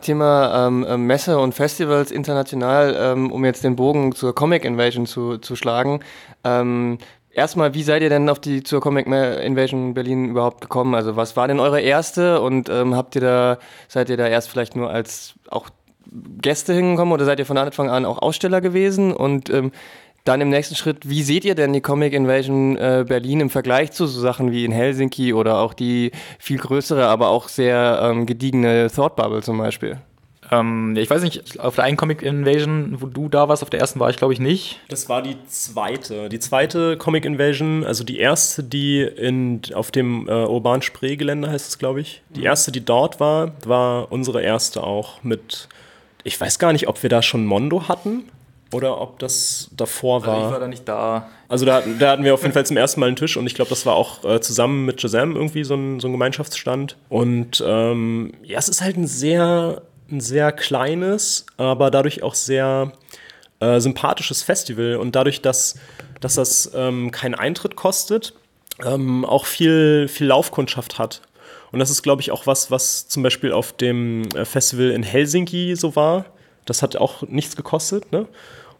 Thema 0.00 0.66
ähm, 0.66 0.84
äh, 0.84 0.96
Messe 0.96 1.38
und 1.38 1.54
Festivals 1.54 2.10
international, 2.10 2.96
ähm, 2.98 3.32
um 3.32 3.44
jetzt 3.44 3.64
den 3.64 3.76
Bogen 3.76 4.14
zur 4.14 4.34
Comic 4.34 4.64
Invasion 4.64 5.06
zu, 5.06 5.38
zu 5.38 5.56
schlagen. 5.56 6.00
Ähm, 6.44 6.98
erstmal, 7.32 7.74
wie 7.74 7.82
seid 7.82 8.02
ihr 8.02 8.08
denn 8.08 8.28
auf 8.28 8.38
die 8.38 8.62
zur 8.62 8.80
Comic 8.80 9.06
Invasion 9.06 9.94
Berlin 9.94 10.28
überhaupt 10.28 10.60
gekommen? 10.60 10.94
Also 10.94 11.16
was 11.16 11.36
war 11.36 11.48
denn 11.48 11.60
eure 11.60 11.80
erste 11.80 12.40
und 12.40 12.68
ähm, 12.68 12.94
habt 12.94 13.14
ihr 13.16 13.20
da, 13.20 13.58
seid 13.88 14.08
ihr 14.08 14.16
da 14.16 14.26
erst 14.26 14.50
vielleicht 14.50 14.76
nur 14.76 14.90
als 14.90 15.34
auch 15.50 15.68
Gäste 16.40 16.72
hingekommen 16.72 17.12
oder 17.12 17.24
seid 17.24 17.38
ihr 17.38 17.46
von 17.46 17.58
Anfang 17.58 17.90
an 17.90 18.04
auch 18.04 18.18
Aussteller 18.22 18.60
gewesen? 18.60 19.12
Und 19.12 19.50
ähm, 19.50 19.72
dann 20.28 20.40
im 20.40 20.50
nächsten 20.50 20.74
Schritt, 20.74 21.08
wie 21.08 21.22
seht 21.22 21.44
ihr 21.44 21.54
denn 21.54 21.72
die 21.72 21.80
Comic 21.80 22.12
Invasion 22.12 22.76
äh, 22.76 23.04
Berlin 23.08 23.40
im 23.40 23.50
Vergleich 23.50 23.92
zu 23.92 24.06
so 24.06 24.20
Sachen 24.20 24.52
wie 24.52 24.64
in 24.64 24.72
Helsinki 24.72 25.32
oder 25.32 25.58
auch 25.58 25.72
die 25.72 26.12
viel 26.38 26.58
größere, 26.58 27.06
aber 27.06 27.28
auch 27.28 27.48
sehr 27.48 28.00
ähm, 28.02 28.26
gediegene 28.26 28.90
Thought 28.94 29.16
Bubble 29.16 29.42
zum 29.42 29.58
Beispiel? 29.58 29.98
Ähm, 30.50 30.94
ich 30.96 31.08
weiß 31.08 31.22
nicht, 31.22 31.58
auf 31.60 31.76
der 31.76 31.84
einen 31.84 31.96
Comic 31.96 32.22
Invasion, 32.22 33.00
wo 33.00 33.06
du 33.06 33.28
da 33.28 33.48
warst, 33.48 33.62
auf 33.62 33.70
der 33.70 33.80
ersten 33.80 34.00
war 34.00 34.10
ich 34.10 34.16
glaube 34.16 34.34
ich 34.34 34.40
nicht. 34.40 34.80
Das 34.88 35.08
war 35.08 35.22
die 35.22 35.36
zweite. 35.46 36.28
Die 36.28 36.38
zweite 36.38 36.96
Comic 36.98 37.24
Invasion, 37.24 37.84
also 37.84 38.04
die 38.04 38.18
erste, 38.18 38.62
die 38.62 39.00
in, 39.00 39.62
auf 39.74 39.90
dem 39.90 40.28
äh, 40.28 40.32
Urban 40.32 40.82
Spree-Gelände 40.82 41.50
heißt 41.50 41.68
es, 41.68 41.78
glaube 41.78 42.00
ich. 42.00 42.22
Die 42.30 42.40
mhm. 42.40 42.46
erste, 42.46 42.70
die 42.70 42.84
dort 42.84 43.18
war, 43.18 43.52
war 43.64 44.12
unsere 44.12 44.42
erste 44.42 44.82
auch 44.82 45.22
mit, 45.22 45.68
ich 46.22 46.38
weiß 46.38 46.58
gar 46.58 46.72
nicht, 46.72 46.88
ob 46.88 47.02
wir 47.02 47.10
da 47.10 47.22
schon 47.22 47.46
Mondo 47.46 47.88
hatten 47.88 48.24
oder 48.72 49.00
ob 49.00 49.18
das 49.18 49.70
davor 49.76 50.26
war. 50.26 50.34
Also 50.34 50.46
ich 50.46 50.52
war 50.52 50.60
da 50.60 50.68
nicht 50.68 50.88
da. 50.88 51.28
Also 51.48 51.64
da, 51.64 51.82
da 51.98 52.10
hatten 52.10 52.24
wir 52.24 52.34
auf 52.34 52.42
jeden 52.42 52.52
Fall 52.52 52.66
zum 52.66 52.76
ersten 52.76 53.00
Mal 53.00 53.06
einen 53.06 53.16
Tisch 53.16 53.36
und 53.36 53.46
ich 53.46 53.54
glaube, 53.54 53.70
das 53.70 53.86
war 53.86 53.94
auch 53.94 54.24
äh, 54.24 54.40
zusammen 54.40 54.84
mit 54.84 55.00
Shazam 55.00 55.36
irgendwie 55.36 55.64
so 55.64 55.74
ein, 55.74 56.00
so 56.00 56.08
ein 56.08 56.12
Gemeinschaftsstand. 56.12 56.96
Und 57.08 57.62
ähm, 57.66 58.32
ja, 58.42 58.58
es 58.58 58.68
ist 58.68 58.82
halt 58.82 58.96
ein 58.96 59.06
sehr, 59.06 59.82
ein 60.10 60.20
sehr 60.20 60.52
kleines, 60.52 61.46
aber 61.56 61.90
dadurch 61.90 62.22
auch 62.22 62.34
sehr 62.34 62.92
äh, 63.60 63.80
sympathisches 63.80 64.42
Festival. 64.42 64.96
Und 64.96 65.16
dadurch, 65.16 65.40
dass, 65.40 65.76
dass 66.20 66.34
das 66.34 66.70
ähm, 66.74 67.10
keinen 67.10 67.34
Eintritt 67.34 67.74
kostet, 67.74 68.34
ähm, 68.84 69.24
auch 69.24 69.46
viel, 69.46 70.08
viel 70.08 70.26
Laufkundschaft 70.26 70.98
hat. 70.98 71.22
Und 71.72 71.78
das 71.78 71.90
ist, 71.90 72.02
glaube 72.02 72.22
ich, 72.22 72.30
auch 72.30 72.46
was, 72.46 72.70
was 72.70 73.08
zum 73.08 73.22
Beispiel 73.22 73.52
auf 73.52 73.72
dem 73.72 74.28
äh, 74.34 74.44
Festival 74.44 74.90
in 74.90 75.02
Helsinki 75.02 75.74
so 75.76 75.96
war. 75.96 76.26
Das 76.64 76.82
hat 76.82 76.96
auch 76.96 77.22
nichts 77.22 77.56
gekostet. 77.56 78.12
Ne? 78.12 78.26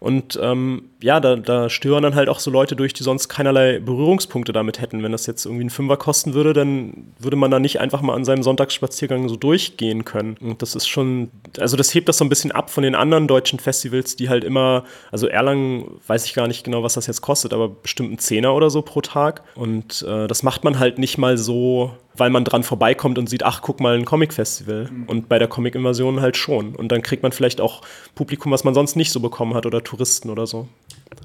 Und 0.00 0.38
ähm, 0.40 0.90
ja, 1.02 1.18
da, 1.18 1.36
da 1.36 1.68
stören 1.68 2.02
dann 2.02 2.14
halt 2.14 2.28
auch 2.28 2.38
so 2.38 2.50
Leute 2.50 2.76
durch, 2.76 2.92
die 2.92 3.02
sonst 3.02 3.28
keinerlei 3.28 3.80
Berührungspunkte 3.80 4.52
damit 4.52 4.80
hätten. 4.80 5.02
Wenn 5.02 5.12
das 5.12 5.26
jetzt 5.26 5.44
irgendwie 5.44 5.64
ein 5.64 5.70
Fünfer 5.70 5.96
kosten 5.96 6.34
würde, 6.34 6.52
dann 6.52 7.12
würde 7.18 7.36
man 7.36 7.50
da 7.50 7.58
nicht 7.58 7.80
einfach 7.80 8.00
mal 8.00 8.14
an 8.14 8.24
seinem 8.24 8.42
Sonntagsspaziergang 8.42 9.28
so 9.28 9.36
durchgehen 9.36 10.04
können. 10.04 10.36
Und 10.40 10.62
das 10.62 10.74
ist 10.74 10.86
schon, 10.86 11.30
also 11.58 11.76
das 11.76 11.92
hebt 11.94 12.08
das 12.08 12.18
so 12.18 12.24
ein 12.24 12.28
bisschen 12.28 12.52
ab 12.52 12.70
von 12.70 12.82
den 12.84 12.94
anderen 12.94 13.26
deutschen 13.26 13.58
Festivals, 13.58 14.14
die 14.14 14.28
halt 14.28 14.44
immer, 14.44 14.84
also 15.10 15.26
Erlangen 15.26 16.00
weiß 16.06 16.26
ich 16.26 16.34
gar 16.34 16.46
nicht 16.46 16.64
genau, 16.64 16.82
was 16.82 16.94
das 16.94 17.06
jetzt 17.06 17.20
kostet, 17.20 17.52
aber 17.52 17.68
bestimmt 17.68 18.12
ein 18.12 18.18
Zehner 18.18 18.54
oder 18.54 18.70
so 18.70 18.82
pro 18.82 19.00
Tag. 19.00 19.42
Und 19.56 20.02
äh, 20.08 20.28
das 20.28 20.44
macht 20.44 20.62
man 20.62 20.78
halt 20.78 20.98
nicht 20.98 21.18
mal 21.18 21.36
so 21.36 21.92
weil 22.18 22.30
man 22.30 22.44
dran 22.44 22.62
vorbeikommt 22.62 23.18
und 23.18 23.28
sieht, 23.28 23.42
ach, 23.42 23.62
guck 23.62 23.80
mal, 23.80 23.96
ein 23.96 24.04
Comic-Festival. 24.04 24.88
Mhm. 24.90 25.04
Und 25.04 25.28
bei 25.28 25.38
der 25.38 25.48
Comic-Invasion 25.48 26.20
halt 26.20 26.36
schon. 26.36 26.74
Und 26.74 26.92
dann 26.92 27.02
kriegt 27.02 27.22
man 27.22 27.32
vielleicht 27.32 27.60
auch 27.60 27.82
Publikum, 28.14 28.52
was 28.52 28.64
man 28.64 28.74
sonst 28.74 28.96
nicht 28.96 29.12
so 29.12 29.20
bekommen 29.20 29.54
hat 29.54 29.66
oder 29.66 29.82
Touristen 29.82 30.30
oder 30.30 30.46
so. 30.46 30.68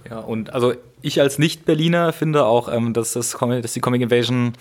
Ja, 0.09 0.19
und 0.19 0.53
also 0.53 0.73
ich 1.01 1.19
als 1.21 1.39
Nicht-Berliner 1.39 2.13
finde 2.13 2.45
auch, 2.45 2.71
ähm, 2.71 2.93
dass, 2.93 3.13
das, 3.13 3.37
dass 3.39 3.73
die 3.73 3.79
Comic 3.79 4.01
Invasion 4.01 4.53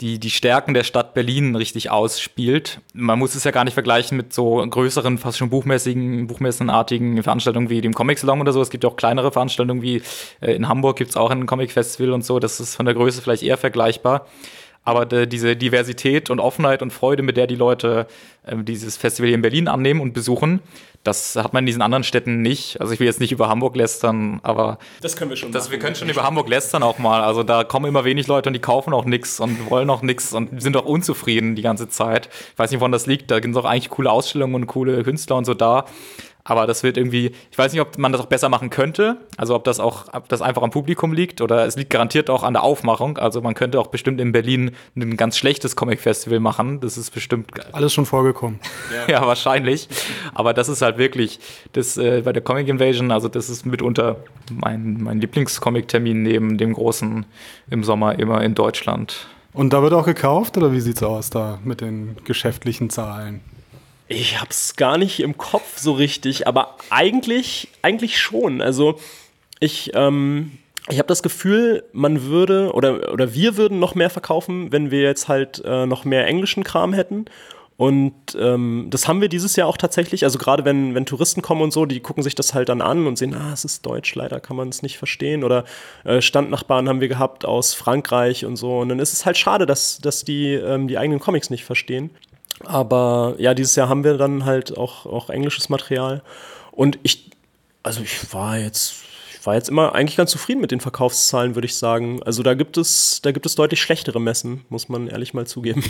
die, 0.00 0.18
die 0.18 0.30
Stärken 0.30 0.72
der 0.72 0.84
Stadt 0.84 1.12
Berlin 1.14 1.54
richtig 1.54 1.90
ausspielt. 1.90 2.80
Man 2.94 3.18
muss 3.18 3.34
es 3.34 3.44
ja 3.44 3.50
gar 3.50 3.64
nicht 3.64 3.74
vergleichen 3.74 4.16
mit 4.16 4.32
so 4.32 4.66
größeren, 4.66 5.18
fast 5.18 5.38
schon 5.38 5.50
buchmäßigen, 5.50 6.26
buchmessenartigen 6.26 7.22
Veranstaltungen 7.22 7.68
wie 7.68 7.80
dem 7.80 7.92
Comic 7.92 8.18
Salon 8.18 8.40
oder 8.40 8.52
so. 8.52 8.62
Es 8.62 8.70
gibt 8.70 8.84
ja 8.84 8.90
auch 8.90 8.96
kleinere 8.96 9.30
Veranstaltungen 9.30 9.82
wie 9.82 10.02
äh, 10.40 10.54
in 10.54 10.68
Hamburg 10.68 10.96
gibt 10.96 11.10
es 11.10 11.16
auch 11.16 11.30
ein 11.30 11.46
Comic 11.46 11.70
Festival 11.72 12.12
und 12.12 12.24
so. 12.24 12.38
Das 12.38 12.60
ist 12.60 12.74
von 12.74 12.86
der 12.86 12.94
Größe 12.94 13.20
vielleicht 13.20 13.42
eher 13.42 13.58
vergleichbar. 13.58 14.26
Aber 14.82 15.06
de, 15.06 15.26
diese 15.26 15.56
Diversität 15.56 16.30
und 16.30 16.40
Offenheit 16.40 16.82
und 16.82 16.92
Freude, 16.92 17.22
mit 17.22 17.36
der 17.36 17.46
die 17.46 17.54
Leute 17.54 18.06
äh, 18.44 18.56
dieses 18.56 18.96
Festival 18.96 19.28
hier 19.28 19.34
in 19.34 19.42
Berlin 19.42 19.68
annehmen 19.68 20.00
und 20.00 20.12
besuchen, 20.12 20.60
das 21.02 21.36
hat 21.36 21.54
man 21.54 21.62
in 21.62 21.66
diesen 21.66 21.80
anderen 21.80 22.04
Städten 22.04 22.42
nicht. 22.42 22.80
Also 22.80 22.92
ich 22.92 23.00
will 23.00 23.06
jetzt 23.06 23.20
nicht 23.20 23.32
über 23.32 23.48
Hamburg 23.48 23.74
lästern, 23.74 24.40
aber 24.42 24.78
das 25.00 25.16
können 25.16 25.30
wir 25.30 25.36
schon. 25.36 25.50
Das, 25.50 25.70
wir 25.70 25.78
können 25.78 25.94
schon 25.94 26.10
über 26.10 26.24
Hamburg 26.24 26.48
lästern 26.48 26.82
auch 26.82 26.98
mal. 26.98 27.22
Also 27.22 27.42
da 27.42 27.64
kommen 27.64 27.86
immer 27.86 28.04
wenig 28.04 28.26
Leute 28.26 28.50
und 28.50 28.52
die 28.52 28.60
kaufen 28.60 28.92
auch 28.92 29.06
nichts 29.06 29.40
und 29.40 29.70
wollen 29.70 29.88
auch 29.88 30.02
nichts 30.02 30.34
und 30.34 30.60
sind 30.60 30.76
auch 30.76 30.84
unzufrieden 30.84 31.54
die 31.54 31.62
ganze 31.62 31.88
Zeit. 31.88 32.28
Ich 32.52 32.58
weiß 32.58 32.70
nicht, 32.70 32.80
woran 32.80 32.92
das 32.92 33.06
liegt. 33.06 33.30
Da 33.30 33.40
sind 33.40 33.56
auch 33.56 33.64
eigentlich 33.64 33.88
coole 33.88 34.10
Ausstellungen 34.10 34.54
und 34.54 34.66
coole 34.66 35.02
Künstler 35.02 35.36
und 35.36 35.46
so 35.46 35.54
da. 35.54 35.86
Aber 36.44 36.66
das 36.66 36.82
wird 36.82 36.96
irgendwie, 36.96 37.32
ich 37.50 37.58
weiß 37.58 37.72
nicht, 37.72 37.80
ob 37.80 37.98
man 37.98 38.12
das 38.12 38.20
auch 38.20 38.26
besser 38.26 38.48
machen 38.48 38.70
könnte. 38.70 39.18
Also 39.36 39.54
ob 39.54 39.64
das 39.64 39.80
auch, 39.80 40.06
ob 40.12 40.28
das 40.28 40.42
einfach 40.42 40.62
am 40.62 40.70
Publikum 40.70 41.12
liegt 41.12 41.40
oder 41.40 41.66
es 41.66 41.76
liegt 41.76 41.90
garantiert 41.90 42.30
auch 42.30 42.42
an 42.42 42.54
der 42.54 42.62
Aufmachung. 42.62 43.18
Also 43.18 43.40
man 43.40 43.54
könnte 43.54 43.78
auch 43.78 43.88
bestimmt 43.88 44.20
in 44.20 44.32
Berlin 44.32 44.72
ein 44.96 45.16
ganz 45.16 45.36
schlechtes 45.36 45.76
Comic-Festival 45.76 46.40
machen. 46.40 46.80
Das 46.80 46.96
ist 46.96 47.10
bestimmt. 47.10 47.50
Alles 47.72 47.92
schon 47.92 48.06
vorgekommen. 48.06 48.58
Ja, 49.06 49.14
ja 49.20 49.26
wahrscheinlich. 49.26 49.88
Aber 50.34 50.54
das 50.54 50.68
ist 50.68 50.82
halt 50.82 50.98
wirklich, 50.98 51.40
das 51.72 51.96
äh, 51.96 52.22
bei 52.24 52.32
der 52.32 52.42
Comic 52.42 52.68
Invasion, 52.68 53.10
also 53.10 53.28
das 53.28 53.50
ist 53.50 53.66
mitunter 53.66 54.16
mein, 54.52 55.02
mein 55.02 55.20
Lieblingscomic-Termin 55.20 56.22
neben 56.22 56.58
dem 56.58 56.72
großen 56.72 57.26
im 57.70 57.84
Sommer 57.84 58.18
immer 58.18 58.42
in 58.42 58.54
Deutschland. 58.54 59.26
Und 59.52 59.72
da 59.72 59.82
wird 59.82 59.92
auch 59.92 60.06
gekauft 60.06 60.56
oder 60.56 60.72
wie 60.72 60.80
sieht's 60.80 61.02
aus 61.02 61.30
da 61.30 61.58
mit 61.64 61.80
den 61.80 62.16
geschäftlichen 62.24 62.88
Zahlen? 62.88 63.40
Ich 64.12 64.40
hab's 64.40 64.74
gar 64.74 64.98
nicht 64.98 65.20
im 65.20 65.38
Kopf 65.38 65.78
so 65.78 65.92
richtig, 65.92 66.48
aber 66.48 66.74
eigentlich, 66.90 67.68
eigentlich 67.80 68.18
schon. 68.18 68.60
Also 68.60 68.98
ich, 69.60 69.92
ähm, 69.94 70.58
ich 70.88 70.98
habe 70.98 71.06
das 71.06 71.22
Gefühl, 71.22 71.84
man 71.92 72.24
würde 72.24 72.72
oder, 72.72 73.12
oder 73.12 73.34
wir 73.34 73.56
würden 73.56 73.78
noch 73.78 73.94
mehr 73.94 74.10
verkaufen, 74.10 74.72
wenn 74.72 74.90
wir 74.90 75.02
jetzt 75.02 75.28
halt 75.28 75.62
äh, 75.64 75.86
noch 75.86 76.04
mehr 76.04 76.26
englischen 76.26 76.64
Kram 76.64 76.92
hätten. 76.92 77.26
Und 77.76 78.12
ähm, 78.36 78.88
das 78.90 79.06
haben 79.06 79.20
wir 79.20 79.28
dieses 79.28 79.54
Jahr 79.54 79.68
auch 79.68 79.76
tatsächlich. 79.76 80.24
Also 80.24 80.40
gerade 80.40 80.64
wenn, 80.64 80.96
wenn 80.96 81.06
Touristen 81.06 81.40
kommen 81.40 81.62
und 81.62 81.72
so, 81.72 81.86
die 81.86 82.00
gucken 82.00 82.24
sich 82.24 82.34
das 82.34 82.52
halt 82.52 82.68
dann 82.68 82.80
an 82.80 83.06
und 83.06 83.16
sehen, 83.16 83.32
ah, 83.32 83.52
es 83.52 83.64
ist 83.64 83.86
Deutsch, 83.86 84.12
leider 84.16 84.40
kann 84.40 84.56
man 84.56 84.70
es 84.70 84.82
nicht 84.82 84.98
verstehen. 84.98 85.44
Oder 85.44 85.64
äh, 86.02 86.20
Standnachbarn 86.20 86.88
haben 86.88 87.00
wir 87.00 87.08
gehabt 87.08 87.44
aus 87.44 87.74
Frankreich 87.74 88.44
und 88.44 88.56
so. 88.56 88.80
Und 88.80 88.88
dann 88.88 88.98
ist 88.98 89.12
es 89.12 89.24
halt 89.24 89.38
schade, 89.38 89.66
dass, 89.66 89.98
dass 89.98 90.24
die 90.24 90.54
ähm, 90.54 90.88
die 90.88 90.98
eigenen 90.98 91.20
Comics 91.20 91.48
nicht 91.48 91.64
verstehen. 91.64 92.10
Aber 92.64 93.34
ja, 93.38 93.54
dieses 93.54 93.76
Jahr 93.76 93.88
haben 93.88 94.04
wir 94.04 94.16
dann 94.16 94.44
halt 94.44 94.76
auch, 94.76 95.06
auch 95.06 95.30
englisches 95.30 95.68
Material. 95.68 96.22
Und 96.72 96.98
ich, 97.02 97.30
also 97.82 98.02
ich 98.02 98.32
war 98.32 98.58
jetzt, 98.58 98.94
ich 99.32 99.46
war 99.46 99.54
jetzt 99.54 99.68
immer 99.68 99.94
eigentlich 99.94 100.16
ganz 100.16 100.30
zufrieden 100.30 100.60
mit 100.60 100.70
den 100.70 100.80
Verkaufszahlen, 100.80 101.54
würde 101.54 101.66
ich 101.66 101.74
sagen. 101.74 102.22
Also 102.22 102.42
da 102.42 102.54
gibt 102.54 102.76
es, 102.76 103.20
da 103.22 103.32
gibt 103.32 103.46
es 103.46 103.54
deutlich 103.54 103.80
schlechtere 103.80 104.20
Messen, 104.20 104.64
muss 104.68 104.88
man 104.88 105.08
ehrlich 105.08 105.34
mal 105.34 105.46
zugeben. 105.46 105.82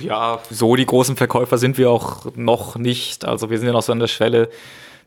Ja, 0.00 0.40
so 0.50 0.76
die 0.76 0.86
großen 0.86 1.16
Verkäufer 1.16 1.58
sind 1.58 1.78
wir 1.78 1.90
auch 1.90 2.26
noch 2.34 2.76
nicht. 2.76 3.24
Also 3.24 3.48
wir 3.48 3.58
sind 3.58 3.68
ja 3.68 3.72
noch 3.72 3.82
so 3.82 3.92
an 3.92 4.00
der 4.00 4.08
Schwelle 4.08 4.50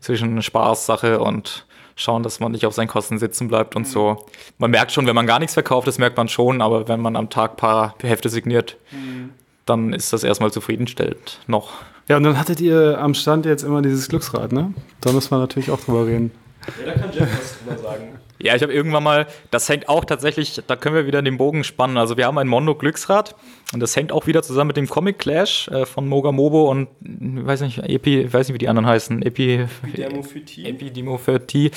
zwischen 0.00 0.42
Spaßsache 0.42 1.20
und 1.20 1.66
schauen, 1.94 2.22
dass 2.22 2.40
man 2.40 2.52
nicht 2.52 2.64
auf 2.64 2.74
seinen 2.74 2.88
Kosten 2.88 3.18
sitzen 3.18 3.48
bleibt 3.48 3.76
und 3.76 3.86
so. 3.86 4.24
Man 4.56 4.70
merkt 4.70 4.92
schon, 4.92 5.06
wenn 5.06 5.14
man 5.14 5.26
gar 5.26 5.38
nichts 5.38 5.52
verkauft, 5.54 5.86
das 5.86 5.98
merkt 5.98 6.16
man 6.16 6.28
schon, 6.28 6.62
aber 6.62 6.88
wenn 6.88 7.00
man 7.00 7.14
am 7.14 7.28
Tag 7.28 7.52
ein 7.52 7.56
paar 7.56 7.94
Hefte 8.02 8.30
signiert, 8.30 8.76
mhm 8.90 9.34
dann 9.70 9.92
ist 9.92 10.12
das 10.12 10.24
erstmal 10.24 10.50
zufriedenstellend 10.50 11.40
noch. 11.46 11.70
Ja, 12.08 12.16
und 12.16 12.24
dann 12.24 12.38
hattet 12.38 12.60
ihr 12.60 12.98
am 12.98 13.14
Stand 13.14 13.46
jetzt 13.46 13.62
immer 13.62 13.82
dieses 13.82 14.08
Glücksrad, 14.08 14.52
ne? 14.52 14.74
Da 15.00 15.12
muss 15.12 15.30
man 15.30 15.40
natürlich 15.40 15.70
auch 15.70 15.80
drüber 15.80 16.06
reden. 16.06 16.32
Ja, 16.78 16.92
da 16.92 17.00
kann 17.00 17.12
Jeff 17.12 17.28
was 17.38 17.58
drüber 17.58 17.78
sagen. 17.78 18.20
Ja, 18.42 18.56
ich 18.56 18.62
habe 18.62 18.72
irgendwann 18.72 19.02
mal, 19.02 19.26
das 19.50 19.68
hängt 19.68 19.88
auch 19.90 20.06
tatsächlich, 20.06 20.62
da 20.66 20.74
können 20.74 20.94
wir 20.94 21.06
wieder 21.06 21.20
den 21.20 21.36
Bogen 21.36 21.62
spannen. 21.62 21.98
Also 21.98 22.16
wir 22.16 22.24
haben 22.24 22.38
ein 22.38 22.48
Mondo 22.48 22.74
Glücksrad 22.74 23.36
und 23.74 23.80
das 23.80 23.94
hängt 23.94 24.12
auch 24.12 24.26
wieder 24.26 24.42
zusammen 24.42 24.68
mit 24.68 24.78
dem 24.78 24.88
Comic 24.88 25.18
Clash 25.18 25.68
äh, 25.68 25.84
von 25.84 26.08
Moga 26.08 26.32
Mobo 26.32 26.70
und 26.70 26.88
weiß 27.00 27.60
nicht, 27.60 27.78
Epi, 27.80 28.32
weiß 28.32 28.48
nicht, 28.48 28.54
wie 28.54 28.58
die 28.58 28.68
anderen 28.68 28.86
heißen. 28.86 29.20
Epi, 29.20 29.66
Epidemophytie. 29.92 31.70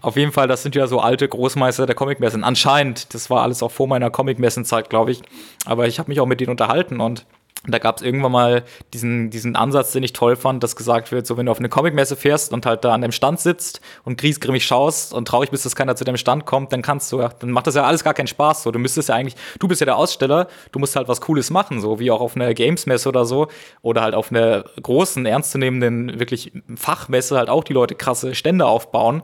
Auf 0.00 0.16
jeden 0.16 0.30
Fall, 0.30 0.46
das 0.46 0.62
sind 0.62 0.76
ja 0.76 0.86
so 0.86 1.00
alte 1.00 1.28
Großmeister 1.28 1.86
der 1.86 1.96
Comicmessen. 1.96 2.44
Anscheinend, 2.44 3.14
das 3.14 3.30
war 3.30 3.42
alles 3.42 3.62
auch 3.62 3.72
vor 3.72 3.88
meiner 3.88 4.10
Comicmessenzeit, 4.10 4.90
glaube 4.90 5.10
ich. 5.10 5.22
Aber 5.64 5.88
ich 5.88 5.98
habe 5.98 6.08
mich 6.08 6.20
auch 6.20 6.26
mit 6.26 6.40
denen 6.40 6.50
unterhalten 6.50 7.00
und 7.00 7.26
da 7.66 7.78
gab 7.78 7.96
es 7.96 8.02
irgendwann 8.02 8.30
mal 8.30 8.62
diesen, 8.94 9.30
diesen 9.30 9.56
Ansatz, 9.56 9.90
den 9.92 10.04
ich 10.04 10.12
toll 10.12 10.36
fand, 10.36 10.62
dass 10.62 10.76
gesagt 10.76 11.10
wird, 11.10 11.26
so 11.26 11.36
wenn 11.36 11.46
du 11.46 11.52
auf 11.52 11.58
eine 11.58 11.68
Comicmesse 11.68 12.14
fährst 12.14 12.52
und 12.52 12.64
halt 12.66 12.84
da 12.84 12.94
an 12.94 13.02
dem 13.02 13.10
Stand 13.10 13.40
sitzt 13.40 13.80
und 14.04 14.16
griesgrimmig 14.16 14.64
schaust 14.64 15.12
und 15.12 15.26
traurig 15.26 15.50
bist, 15.50 15.66
dass 15.66 15.74
keiner 15.74 15.96
zu 15.96 16.04
dem 16.04 16.16
Stand 16.16 16.46
kommt, 16.46 16.72
dann 16.72 16.82
kannst 16.82 17.10
du, 17.10 17.18
dann 17.18 17.50
macht 17.50 17.66
das 17.66 17.74
ja 17.74 17.84
alles 17.84 18.04
gar 18.04 18.14
keinen 18.14 18.28
Spaß. 18.28 18.62
So, 18.62 18.70
du 18.70 18.78
müsstest 18.78 19.08
ja 19.08 19.16
eigentlich, 19.16 19.34
du 19.58 19.66
bist 19.66 19.80
ja 19.80 19.86
der 19.86 19.96
Aussteller, 19.96 20.46
du 20.70 20.78
musst 20.78 20.94
halt 20.94 21.08
was 21.08 21.20
Cooles 21.20 21.50
machen, 21.50 21.80
so 21.80 21.98
wie 21.98 22.12
auch 22.12 22.20
auf 22.20 22.36
einer 22.36 22.54
Gamesmesse 22.54 23.08
oder 23.08 23.24
so 23.24 23.48
oder 23.82 24.02
halt 24.02 24.14
auf 24.14 24.30
einer 24.30 24.64
großen, 24.80 25.26
ernstzunehmenden, 25.26 26.20
wirklich 26.20 26.52
Fachmesse 26.76 27.36
halt 27.36 27.50
auch 27.50 27.64
die 27.64 27.72
Leute 27.72 27.96
krasse 27.96 28.36
Stände 28.36 28.66
aufbauen. 28.66 29.22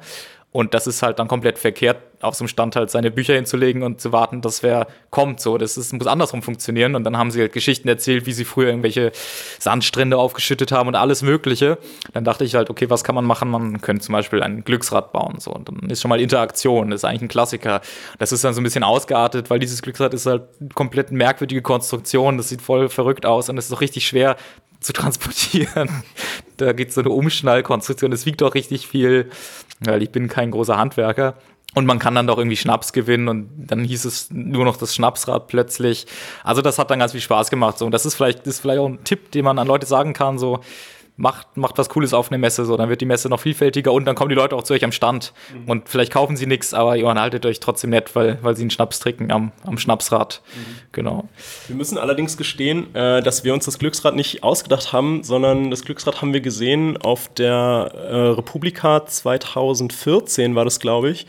Und 0.55 0.73
das 0.73 0.87
ist 0.87 1.03
halt 1.03 1.19
dann 1.19 1.27
komplett 1.27 1.59
verkehrt, 1.59 1.97
auf 2.21 2.37
so 2.37 2.45
einem 2.45 2.49
Stand 2.49 2.77
halt 2.77 2.89
seine 2.89 3.11
Bücher 3.11 3.35
hinzulegen 3.35 3.83
und 3.83 4.01
zu 4.01 4.13
warten, 4.13 4.41
dass 4.41 4.63
wer 4.63 4.87
kommt. 5.11 5.41
So, 5.41 5.59
das 5.59 5.77
ist, 5.77 5.93
muss 5.93 6.07
andersrum 6.07 6.43
funktionieren. 6.43 6.95
Und 6.95 7.03
dann 7.03 7.19
haben 7.19 7.33
sie 7.33 7.41
halt 7.41 7.53
Geschichten 7.53 7.89
erzählt, 7.89 8.25
wie 8.27 8.33
sie 8.33 8.45
früher 8.45 8.69
irgendwelche 8.69 9.11
Sandstrände 9.59 10.17
aufgeschüttet 10.17 10.71
haben 10.71 10.87
und 10.87 10.95
alles 10.95 11.23
Mögliche. 11.23 11.77
Dann 12.13 12.23
dachte 12.23 12.45
ich 12.45 12.55
halt, 12.55 12.71
okay, 12.71 12.89
was 12.89 13.03
kann 13.03 13.17
man 13.17 13.25
machen? 13.25 13.51
Man 13.51 13.81
könnte 13.81 14.05
zum 14.05 14.13
Beispiel 14.13 14.45
ein 14.45 14.63
Glücksrad 14.63 15.13
bauen. 15.13 15.41
So, 15.41 15.51
und 15.51 15.69
dann 15.69 15.91
ist 15.91 16.01
schon 16.01 16.09
mal 16.09 16.21
Interaktion. 16.21 16.91
Das 16.91 17.01
ist 17.01 17.05
eigentlich 17.05 17.23
ein 17.23 17.29
Klassiker. 17.29 17.81
Das 18.21 18.31
ist 18.31 18.45
dann 18.45 18.55
so 18.55 18.61
ein 18.61 18.65
bisschen 18.65 18.85
ausgeartet, 18.85 19.51
weil 19.51 19.59
dieses 19.59 19.83
Glücksrad 19.83 20.15
ist 20.15 20.27
halt 20.27 20.45
komplett 20.77 21.11
merkwürdige 21.11 21.63
Konstruktion. 21.63 22.37
Das 22.37 22.49
sieht 22.49 22.63
voll 22.63 22.89
verrückt 22.89 23.27
aus 23.27 23.49
und 23.49 23.59
es 23.59 23.67
ist 23.67 23.73
auch 23.73 23.81
richtig 23.81 24.07
schwer 24.07 24.37
zu 24.85 24.93
transportieren. 24.93 25.89
da 26.59 26.73
geht 26.73 26.93
so 26.93 27.01
eine 27.01 27.11
Umschnallkonstruktion. 27.11 28.13
Es 28.13 28.27
wiegt 28.27 28.43
auch 28.43 28.55
richtig 28.55 28.87
viel, 28.87 29.31
weil 29.81 30.03
ich 30.03 30.11
bin 30.11 30.29
kein 30.29 30.51
großer 30.51 30.77
Handwerker. 30.77 31.35
Und 31.75 31.87
man 31.87 31.99
kann 31.99 32.15
dann 32.15 32.29
doch 32.29 32.39
irgendwie 32.39 32.57
Schnaps 32.57 32.93
gewinnen 32.93 33.27
und 33.27 33.49
dann 33.57 33.83
hieß 33.83 34.05
es 34.05 34.31
nur 34.31 34.65
noch 34.65 34.77
das 34.77 34.95
Schnapsrad 34.95 35.49
plötzlich. 35.49 36.07
Also 36.45 36.63
das 36.63 36.79
hat 36.79 36.91
dann 36.91 37.01
ganz 37.01 37.13
viel 37.13 37.21
Spaß 37.21 37.51
gemacht. 37.51 37.79
So. 37.79 37.87
Und 37.87 37.91
das 37.91 38.07
ist 38.07 38.15
vielleicht, 38.15 38.41
das 38.41 38.55
ist 38.55 38.61
vielleicht 38.61 38.79
auch 38.79 38.87
ein 38.87 39.03
Tipp, 39.03 39.33
den 39.33 39.45
man 39.45 39.59
an 39.59 39.67
Leute 39.67 39.85
sagen 39.85 40.13
kann. 40.13 40.39
So, 40.39 40.61
macht, 41.17 41.57
macht 41.57 41.79
was 41.79 41.89
Cooles 41.89 42.13
auf 42.13 42.31
eine 42.31 42.39
Messe, 42.39 42.65
so, 42.65 42.77
dann 42.77 42.89
wird 42.89 43.01
die 43.01 43.07
Messe 43.07 43.29
noch 43.29 43.41
vielfältiger 43.41 43.93
und 43.93 44.05
dann 44.05 44.17
kommen 44.17 44.31
die 44.31 44.35
Leute 44.35 44.57
auch 44.57 44.65
zu 44.65 44.75
euch 44.75 44.85
am 44.85 44.91
Stand. 44.91 45.33
Mhm. 45.53 45.71
Und 45.71 45.89
vielleicht 45.89 46.13
kaufen 46.13 46.37
sie 46.37 46.47
nichts, 46.47 46.75
aber 46.75 46.97
ihr 46.97 47.07
haltet 47.07 47.47
euch 47.47 47.61
trotzdem 47.61 47.91
nett, 47.91 48.15
weil, 48.17 48.39
weil 48.43 48.57
sie 48.57 48.63
einen 48.63 48.71
Schnaps 48.71 48.99
trinken 48.99 49.31
am, 49.31 49.53
am 49.65 49.79
Schnapsrad. 49.79 50.43
Mhm. 50.45 50.61
Genau. 50.93 51.29
Wir 51.69 51.77
müssen 51.77 51.99
allerdings 51.99 52.37
gestehen, 52.37 52.95
äh, 52.95 53.23
dass 53.23 53.45
wir 53.45 53.55
uns 53.55 53.65
das 53.65 53.79
Glücksrad 53.79 54.17
nicht 54.17 54.43
ausgedacht 54.43 54.93
haben, 54.93 55.23
sondern 55.23 55.71
das 55.71 55.85
Glücksrad 55.85 56.21
haben 56.21 56.33
wir 56.33 56.41
gesehen 56.41 56.97
auf 56.97 57.33
der 57.35 57.93
äh, 57.95 58.17
Republika 58.31 59.07
2014 59.07 60.55
war 60.55 60.65
das, 60.65 60.81
glaube 60.81 61.11
ich. 61.11 61.27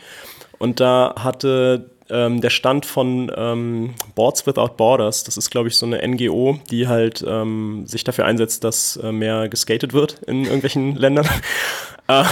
Und 0.58 0.80
da 0.80 1.14
hatte 1.18 1.90
ähm, 2.10 2.40
der 2.40 2.50
Stand 2.50 2.86
von 2.86 3.30
ähm, 3.36 3.94
Boards 4.14 4.46
Without 4.46 4.74
Borders. 4.76 5.24
Das 5.24 5.36
ist, 5.36 5.50
glaube 5.50 5.68
ich, 5.68 5.76
so 5.76 5.86
eine 5.86 6.06
NGO, 6.06 6.58
die 6.70 6.88
halt 6.88 7.24
ähm, 7.26 7.84
sich 7.86 8.04
dafür 8.04 8.24
einsetzt, 8.26 8.64
dass 8.64 8.96
äh, 8.96 9.12
mehr 9.12 9.48
geskatet 9.48 9.92
wird 9.92 10.22
in 10.26 10.44
irgendwelchen 10.44 10.96
Ländern. 10.96 11.28
äh, 12.08 12.24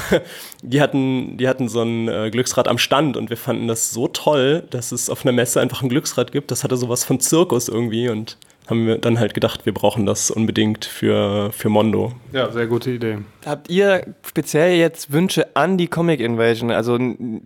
die, 0.63 0.81
hatten, 0.81 1.37
die 1.37 1.49
hatten 1.49 1.69
so 1.69 1.83
ein 1.83 2.09
äh, 2.09 2.31
Glücksrad 2.31 2.69
am 2.69 2.79
Stand 2.79 3.17
und 3.17 3.31
wir 3.31 3.37
fanden 3.37 3.69
das 3.69 3.91
so 3.91 4.09
toll, 4.09 4.65
dass 4.71 4.93
es 4.93 5.11
auf 5.11 5.25
einer 5.25 5.33
Messe 5.33 5.61
einfach 5.61 5.83
ein 5.83 5.89
Glücksrad 5.89 6.33
gibt. 6.33 6.51
Das 6.51 6.65
hatte 6.65 6.77
sowas 6.77 7.05
von 7.05 7.21
Zirkus 7.21 7.69
irgendwie 7.69 8.09
und 8.09 8.37
haben 8.69 8.87
wir 8.87 8.99
dann 8.99 9.19
halt 9.19 9.35
gedacht, 9.35 9.67
wir 9.67 9.75
brauchen 9.75 10.07
das 10.07 10.31
unbedingt 10.31 10.85
für, 10.85 11.53
für 11.53 11.69
Mondo. 11.69 12.13
Ja, 12.33 12.51
sehr 12.51 12.67
gute 12.67 12.93
Idee. 12.93 13.19
Habt 13.45 13.69
ihr 13.69 14.15
speziell 14.27 14.79
jetzt 14.79 15.13
Wünsche 15.13 15.55
an 15.55 15.77
die 15.77 15.89
Comic 15.89 16.21
Invasion, 16.21 16.71
also 16.71 16.99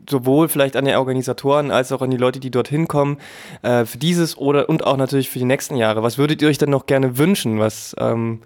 sowohl 0.09 0.48
vielleicht 0.48 0.76
an 0.76 0.85
die 0.85 0.94
Organisatoren 0.94 1.70
als 1.72 1.90
auch 1.90 2.02
an 2.02 2.11
die 2.11 2.16
Leute, 2.16 2.38
die 2.38 2.50
dorthin 2.50 2.87
kommen, 2.87 3.18
äh, 3.62 3.85
für 3.85 3.98
dieses 3.98 4.38
oder 4.38 4.68
und 4.68 4.87
auch 4.87 4.96
natürlich 4.96 5.28
für 5.28 5.40
die 5.40 5.44
nächsten 5.44 5.76
Jahre? 5.76 6.02
Was 6.02 6.18
würdet 6.18 6.40
ihr 6.40 6.48
euch 6.48 6.59
denn 6.59 6.70
noch 6.70 6.87
gerne 6.87 7.18
wünschen? 7.18 7.59
Was 7.59 7.96
ähm, 7.98 8.40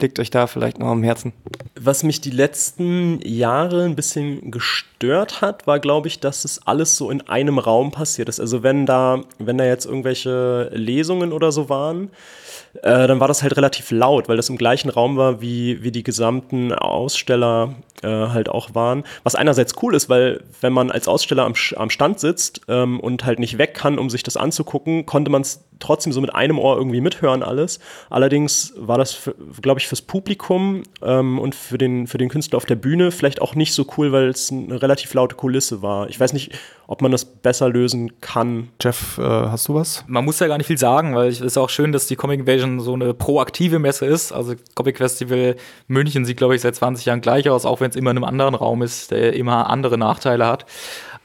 liegt 0.00 0.18
euch 0.20 0.30
da 0.30 0.46
vielleicht 0.46 0.78
noch 0.78 0.88
am 0.88 1.02
Herzen? 1.02 1.32
Was 1.80 2.02
mich 2.02 2.20
die 2.20 2.30
letzten 2.30 3.20
Jahre 3.22 3.84
ein 3.84 3.96
bisschen 3.96 4.50
gestört 4.50 5.40
hat, 5.40 5.66
war, 5.66 5.78
glaube 5.80 6.08
ich, 6.08 6.20
dass 6.20 6.44
es 6.44 6.66
alles 6.66 6.96
so 6.96 7.10
in 7.10 7.28
einem 7.28 7.58
Raum 7.58 7.90
passiert 7.90 8.28
ist. 8.28 8.40
Also 8.40 8.62
wenn 8.62 8.86
da, 8.86 9.22
wenn 9.38 9.58
da 9.58 9.64
jetzt 9.64 9.86
irgendwelche 9.86 10.70
Lesungen 10.72 11.32
oder 11.32 11.52
so 11.52 11.68
waren, 11.68 12.10
äh, 12.82 13.06
dann 13.06 13.20
war 13.20 13.28
das 13.28 13.42
halt 13.42 13.56
relativ 13.56 13.90
laut, 13.90 14.28
weil 14.28 14.36
das 14.36 14.48
im 14.48 14.58
gleichen 14.58 14.90
Raum 14.90 15.16
war, 15.16 15.40
wie, 15.40 15.82
wie 15.82 15.92
die 15.92 16.02
gesamten 16.02 16.72
Aussteller 16.72 17.74
äh, 18.02 18.08
halt 18.08 18.48
auch 18.48 18.74
waren. 18.74 19.04
Was 19.22 19.34
einerseits 19.34 19.74
cool 19.82 19.94
ist, 19.94 20.08
weil 20.08 20.42
wenn 20.60 20.72
man 20.72 20.90
als 20.90 21.08
Aussteller 21.08 21.44
am, 21.44 21.54
am 21.76 21.90
Stand 21.90 22.20
sitzt 22.20 22.60
ähm, 22.68 23.00
und 23.00 23.24
halt 23.24 23.38
nicht 23.38 23.58
weg 23.58 23.74
kann, 23.74 23.98
um 23.98 24.10
sich 24.10 24.22
das 24.22 24.36
anzugucken, 24.36 25.06
konnte 25.06 25.30
man 25.30 25.42
es 25.42 25.64
trotzdem 25.78 26.12
so 26.12 26.20
mit 26.20 26.34
einem 26.34 26.58
Ohr 26.58 26.76
irgendwie 26.76 27.00
mithören 27.00 27.42
alles. 27.42 27.78
Allerdings 28.10 28.72
war 28.76 28.98
das, 28.98 29.30
glaube 29.60 29.80
ich, 29.80 29.88
fürs 29.88 30.02
Publikum 30.02 30.82
ähm, 31.02 31.38
und 31.38 31.54
für 31.54 31.78
den, 31.78 32.06
für 32.06 32.18
den 32.18 32.28
Künstler 32.28 32.56
auf 32.56 32.66
der 32.66 32.76
Bühne 32.76 33.10
vielleicht 33.10 33.40
auch 33.42 33.54
nicht 33.54 33.74
so 33.74 33.86
cool, 33.96 34.12
weil 34.12 34.28
es 34.28 34.50
eine 34.50 34.80
relativ 34.80 35.14
laute 35.14 35.36
Kulisse 35.36 35.82
war. 35.82 36.08
Ich 36.08 36.18
weiß 36.18 36.32
nicht, 36.32 36.52
ob 36.86 37.02
man 37.02 37.12
das 37.12 37.24
besser 37.24 37.68
lösen 37.68 38.20
kann. 38.20 38.68
Jeff, 38.80 39.18
äh, 39.18 39.22
hast 39.22 39.68
du 39.68 39.74
was? 39.74 40.04
Man 40.06 40.24
muss 40.24 40.40
ja 40.40 40.46
gar 40.46 40.58
nicht 40.58 40.66
viel 40.66 40.78
sagen, 40.78 41.14
weil 41.14 41.28
es 41.28 41.40
ist 41.40 41.58
auch 41.58 41.70
schön, 41.70 41.92
dass 41.92 42.06
die 42.06 42.16
Comic 42.16 42.40
Invasion 42.40 42.80
so 42.80 42.94
eine 42.94 43.14
proaktive 43.14 43.78
Messe 43.78 44.06
ist. 44.06 44.32
Also 44.32 44.54
Comic 44.74 44.96
Festival 44.98 45.56
München 45.86 46.24
sieht, 46.24 46.36
glaube 46.36 46.54
ich, 46.54 46.62
seit 46.62 46.74
20 46.74 47.06
Jahren 47.06 47.20
gleich 47.20 47.48
aus, 47.50 47.66
auch 47.66 47.80
wenn 47.80 47.90
es 47.90 47.96
immer 47.96 48.10
in 48.10 48.16
einem 48.16 48.24
anderen 48.24 48.54
Raum 48.54 48.82
ist, 48.82 49.10
der 49.10 49.34
immer 49.34 49.68
andere 49.68 49.98
Nachteile 49.98 50.46
hat. 50.46 50.66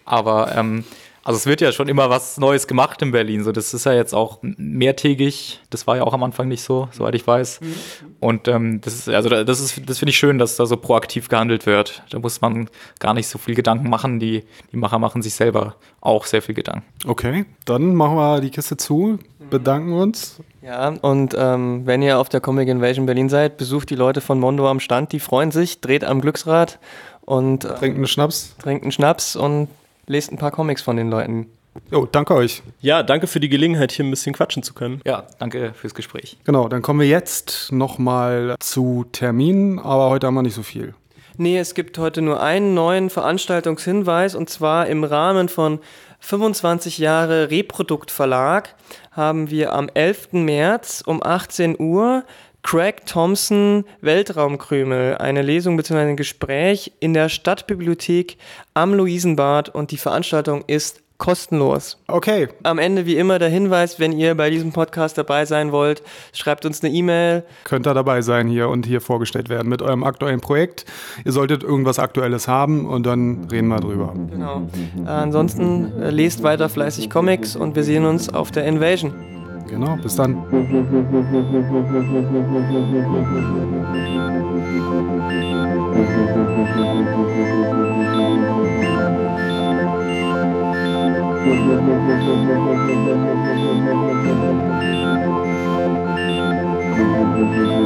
Aber 0.05 0.53
ähm, 0.55 0.83
also 1.23 1.37
es 1.37 1.45
wird 1.45 1.61
ja 1.61 1.71
schon 1.71 1.87
immer 1.87 2.09
was 2.09 2.37
Neues 2.37 2.67
gemacht 2.67 3.01
in 3.01 3.11
Berlin. 3.11 3.43
So, 3.43 3.53
das 3.53 3.73
ist 3.73 3.85
ja 3.85 3.93
jetzt 3.93 4.13
auch 4.13 4.39
mehrtägig. 4.41 5.61
Das 5.69 5.87
war 5.87 5.95
ja 5.95 6.03
auch 6.03 6.13
am 6.13 6.21
Anfang 6.23 6.49
nicht 6.49 6.63
so, 6.63 6.89
soweit 6.91 7.15
ich 7.15 7.25
weiß. 7.25 7.61
Mhm. 7.61 7.75
Und 8.19 8.47
ähm, 8.49 8.81
das 8.81 8.93
ist, 8.93 9.09
also 9.09 9.29
das 9.29 9.59
ist, 9.61 9.89
das 9.89 9.99
finde 9.99 10.09
ich 10.09 10.17
schön, 10.17 10.37
dass 10.37 10.57
da 10.57 10.65
so 10.65 10.75
proaktiv 10.75 11.29
gehandelt 11.29 11.65
wird. 11.65 12.03
Da 12.09 12.19
muss 12.19 12.41
man 12.41 12.69
gar 12.99 13.13
nicht 13.13 13.27
so 13.27 13.37
viel 13.37 13.55
Gedanken 13.55 13.89
machen. 13.89 14.19
Die, 14.19 14.43
die 14.73 14.77
Macher 14.77 14.99
machen 14.99 15.21
sich 15.21 15.33
selber 15.33 15.75
auch 16.01 16.25
sehr 16.25 16.41
viel 16.41 16.55
Gedanken. 16.55 16.83
Okay, 17.07 17.45
dann 17.65 17.95
machen 17.95 18.17
wir 18.17 18.41
die 18.41 18.49
Kiste 18.49 18.75
zu, 18.75 19.17
bedanken 19.49 19.93
uns. 19.93 20.41
Ja, 20.61 20.89
und 20.89 21.35
ähm, 21.37 21.85
wenn 21.85 22.01
ihr 22.01 22.19
auf 22.19 22.27
der 22.29 22.41
Comic 22.41 22.67
Invasion 22.67 23.05
Berlin 23.05 23.29
seid, 23.29 23.57
besucht 23.57 23.89
die 23.89 23.95
Leute 23.95 24.19
von 24.19 24.39
Mondo 24.39 24.69
am 24.69 24.79
Stand, 24.79 25.13
die 25.13 25.19
freuen 25.19 25.51
sich, 25.51 25.79
dreht 25.79 26.03
am 26.03 26.19
Glücksrad 26.19 26.79
und 27.21 27.63
äh, 27.63 27.75
trinkt 27.75 27.97
einen 27.97 28.07
Schnaps. 28.07 28.55
Trinkt 28.61 28.83
einen 28.83 28.91
Schnaps 28.91 29.35
und 29.37 29.69
lest 30.07 30.31
ein 30.31 30.37
paar 30.37 30.51
Comics 30.51 30.81
von 30.81 30.97
den 30.97 31.09
Leuten. 31.09 31.47
Jo, 31.91 32.05
danke 32.05 32.35
euch. 32.35 32.61
Ja, 32.81 33.01
danke 33.01 33.27
für 33.27 33.39
die 33.39 33.49
Gelegenheit, 33.49 33.91
hier 33.91 34.05
ein 34.05 34.11
bisschen 34.11 34.33
quatschen 34.33 34.61
zu 34.61 34.73
können. 34.73 35.01
Ja, 35.05 35.25
danke 35.39 35.73
fürs 35.73 35.95
Gespräch. 35.95 36.37
Genau, 36.43 36.67
dann 36.67 36.81
kommen 36.81 36.99
wir 36.99 37.07
jetzt 37.07 37.71
nochmal 37.71 38.55
zu 38.59 39.05
Terminen, 39.11 39.79
aber 39.79 40.09
heute 40.09 40.27
haben 40.27 40.35
wir 40.35 40.43
nicht 40.43 40.55
so 40.55 40.63
viel. 40.63 40.93
Nee, 41.37 41.57
es 41.57 41.73
gibt 41.73 41.97
heute 41.97 42.21
nur 42.21 42.43
einen 42.43 42.75
neuen 42.75 43.09
Veranstaltungshinweis 43.09 44.35
und 44.35 44.51
zwar 44.51 44.85
im 44.85 45.03
Rahmen 45.03 45.49
von 45.49 45.79
25 46.19 46.99
Jahre 46.99 47.49
Reproduktverlag 47.49 48.75
haben 49.11 49.49
wir 49.49 49.73
am 49.73 49.89
11. 49.93 50.33
März 50.33 51.03
um 51.05 51.23
18 51.23 51.79
Uhr 51.79 52.23
Craig 52.63 53.05
Thompson 53.05 53.83
Weltraumkrümel, 54.01 55.17
eine 55.17 55.41
Lesung 55.41 55.77
bzw. 55.77 55.99
ein 55.99 56.17
Gespräch 56.17 56.93
in 56.99 57.13
der 57.13 57.29
Stadtbibliothek 57.29 58.37
am 58.73 58.93
Luisenbad 58.93 59.69
und 59.69 59.91
die 59.91 59.97
Veranstaltung 59.97 60.63
ist 60.65 61.03
kostenlos. 61.17 61.97
Okay. 62.07 62.49
Am 62.63 62.79
Ende 62.79 63.05
wie 63.05 63.15
immer 63.15 63.39
der 63.39 63.49
Hinweis, 63.49 63.99
wenn 63.99 64.11
ihr 64.11 64.35
bei 64.35 64.49
diesem 64.49 64.71
Podcast 64.71 65.17
dabei 65.17 65.45
sein 65.45 65.71
wollt, 65.71 66.03
schreibt 66.33 66.65
uns 66.65 66.83
eine 66.83 66.93
E-Mail. 66.93 67.43
Könnt 67.63 67.87
ihr 67.87 67.93
dabei 67.93 68.21
sein 68.21 68.47
hier 68.47 68.69
und 68.69 68.85
hier 68.85 68.99
vorgestellt 68.99 69.49
werden 69.49 69.69
mit 69.69 69.81
eurem 69.81 70.03
aktuellen 70.03 70.41
Projekt. 70.41 70.85
Ihr 71.23 71.31
solltet 71.31 71.63
irgendwas 71.63 71.99
Aktuelles 71.99 72.47
haben 72.47 72.85
und 72.85 73.05
dann 73.05 73.47
reden 73.51 73.67
wir 73.67 73.79
drüber. 73.79 74.13
Genau. 74.31 74.67
ansonsten 75.05 76.01
äh, 76.01 76.09
lest 76.09 76.43
weiter 76.43 76.67
fleißig 76.67 77.09
Comics 77.09 77.55
und 77.55 77.75
wir 77.75 77.83
sehen 77.83 78.05
uns 78.05 78.33
auf 78.33 78.51
der 78.51 78.65
Invasion. 78.65 79.32
Genau, 79.67 79.95
bis 79.97 80.15
dann. 80.15 80.35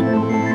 Musik 0.08 0.38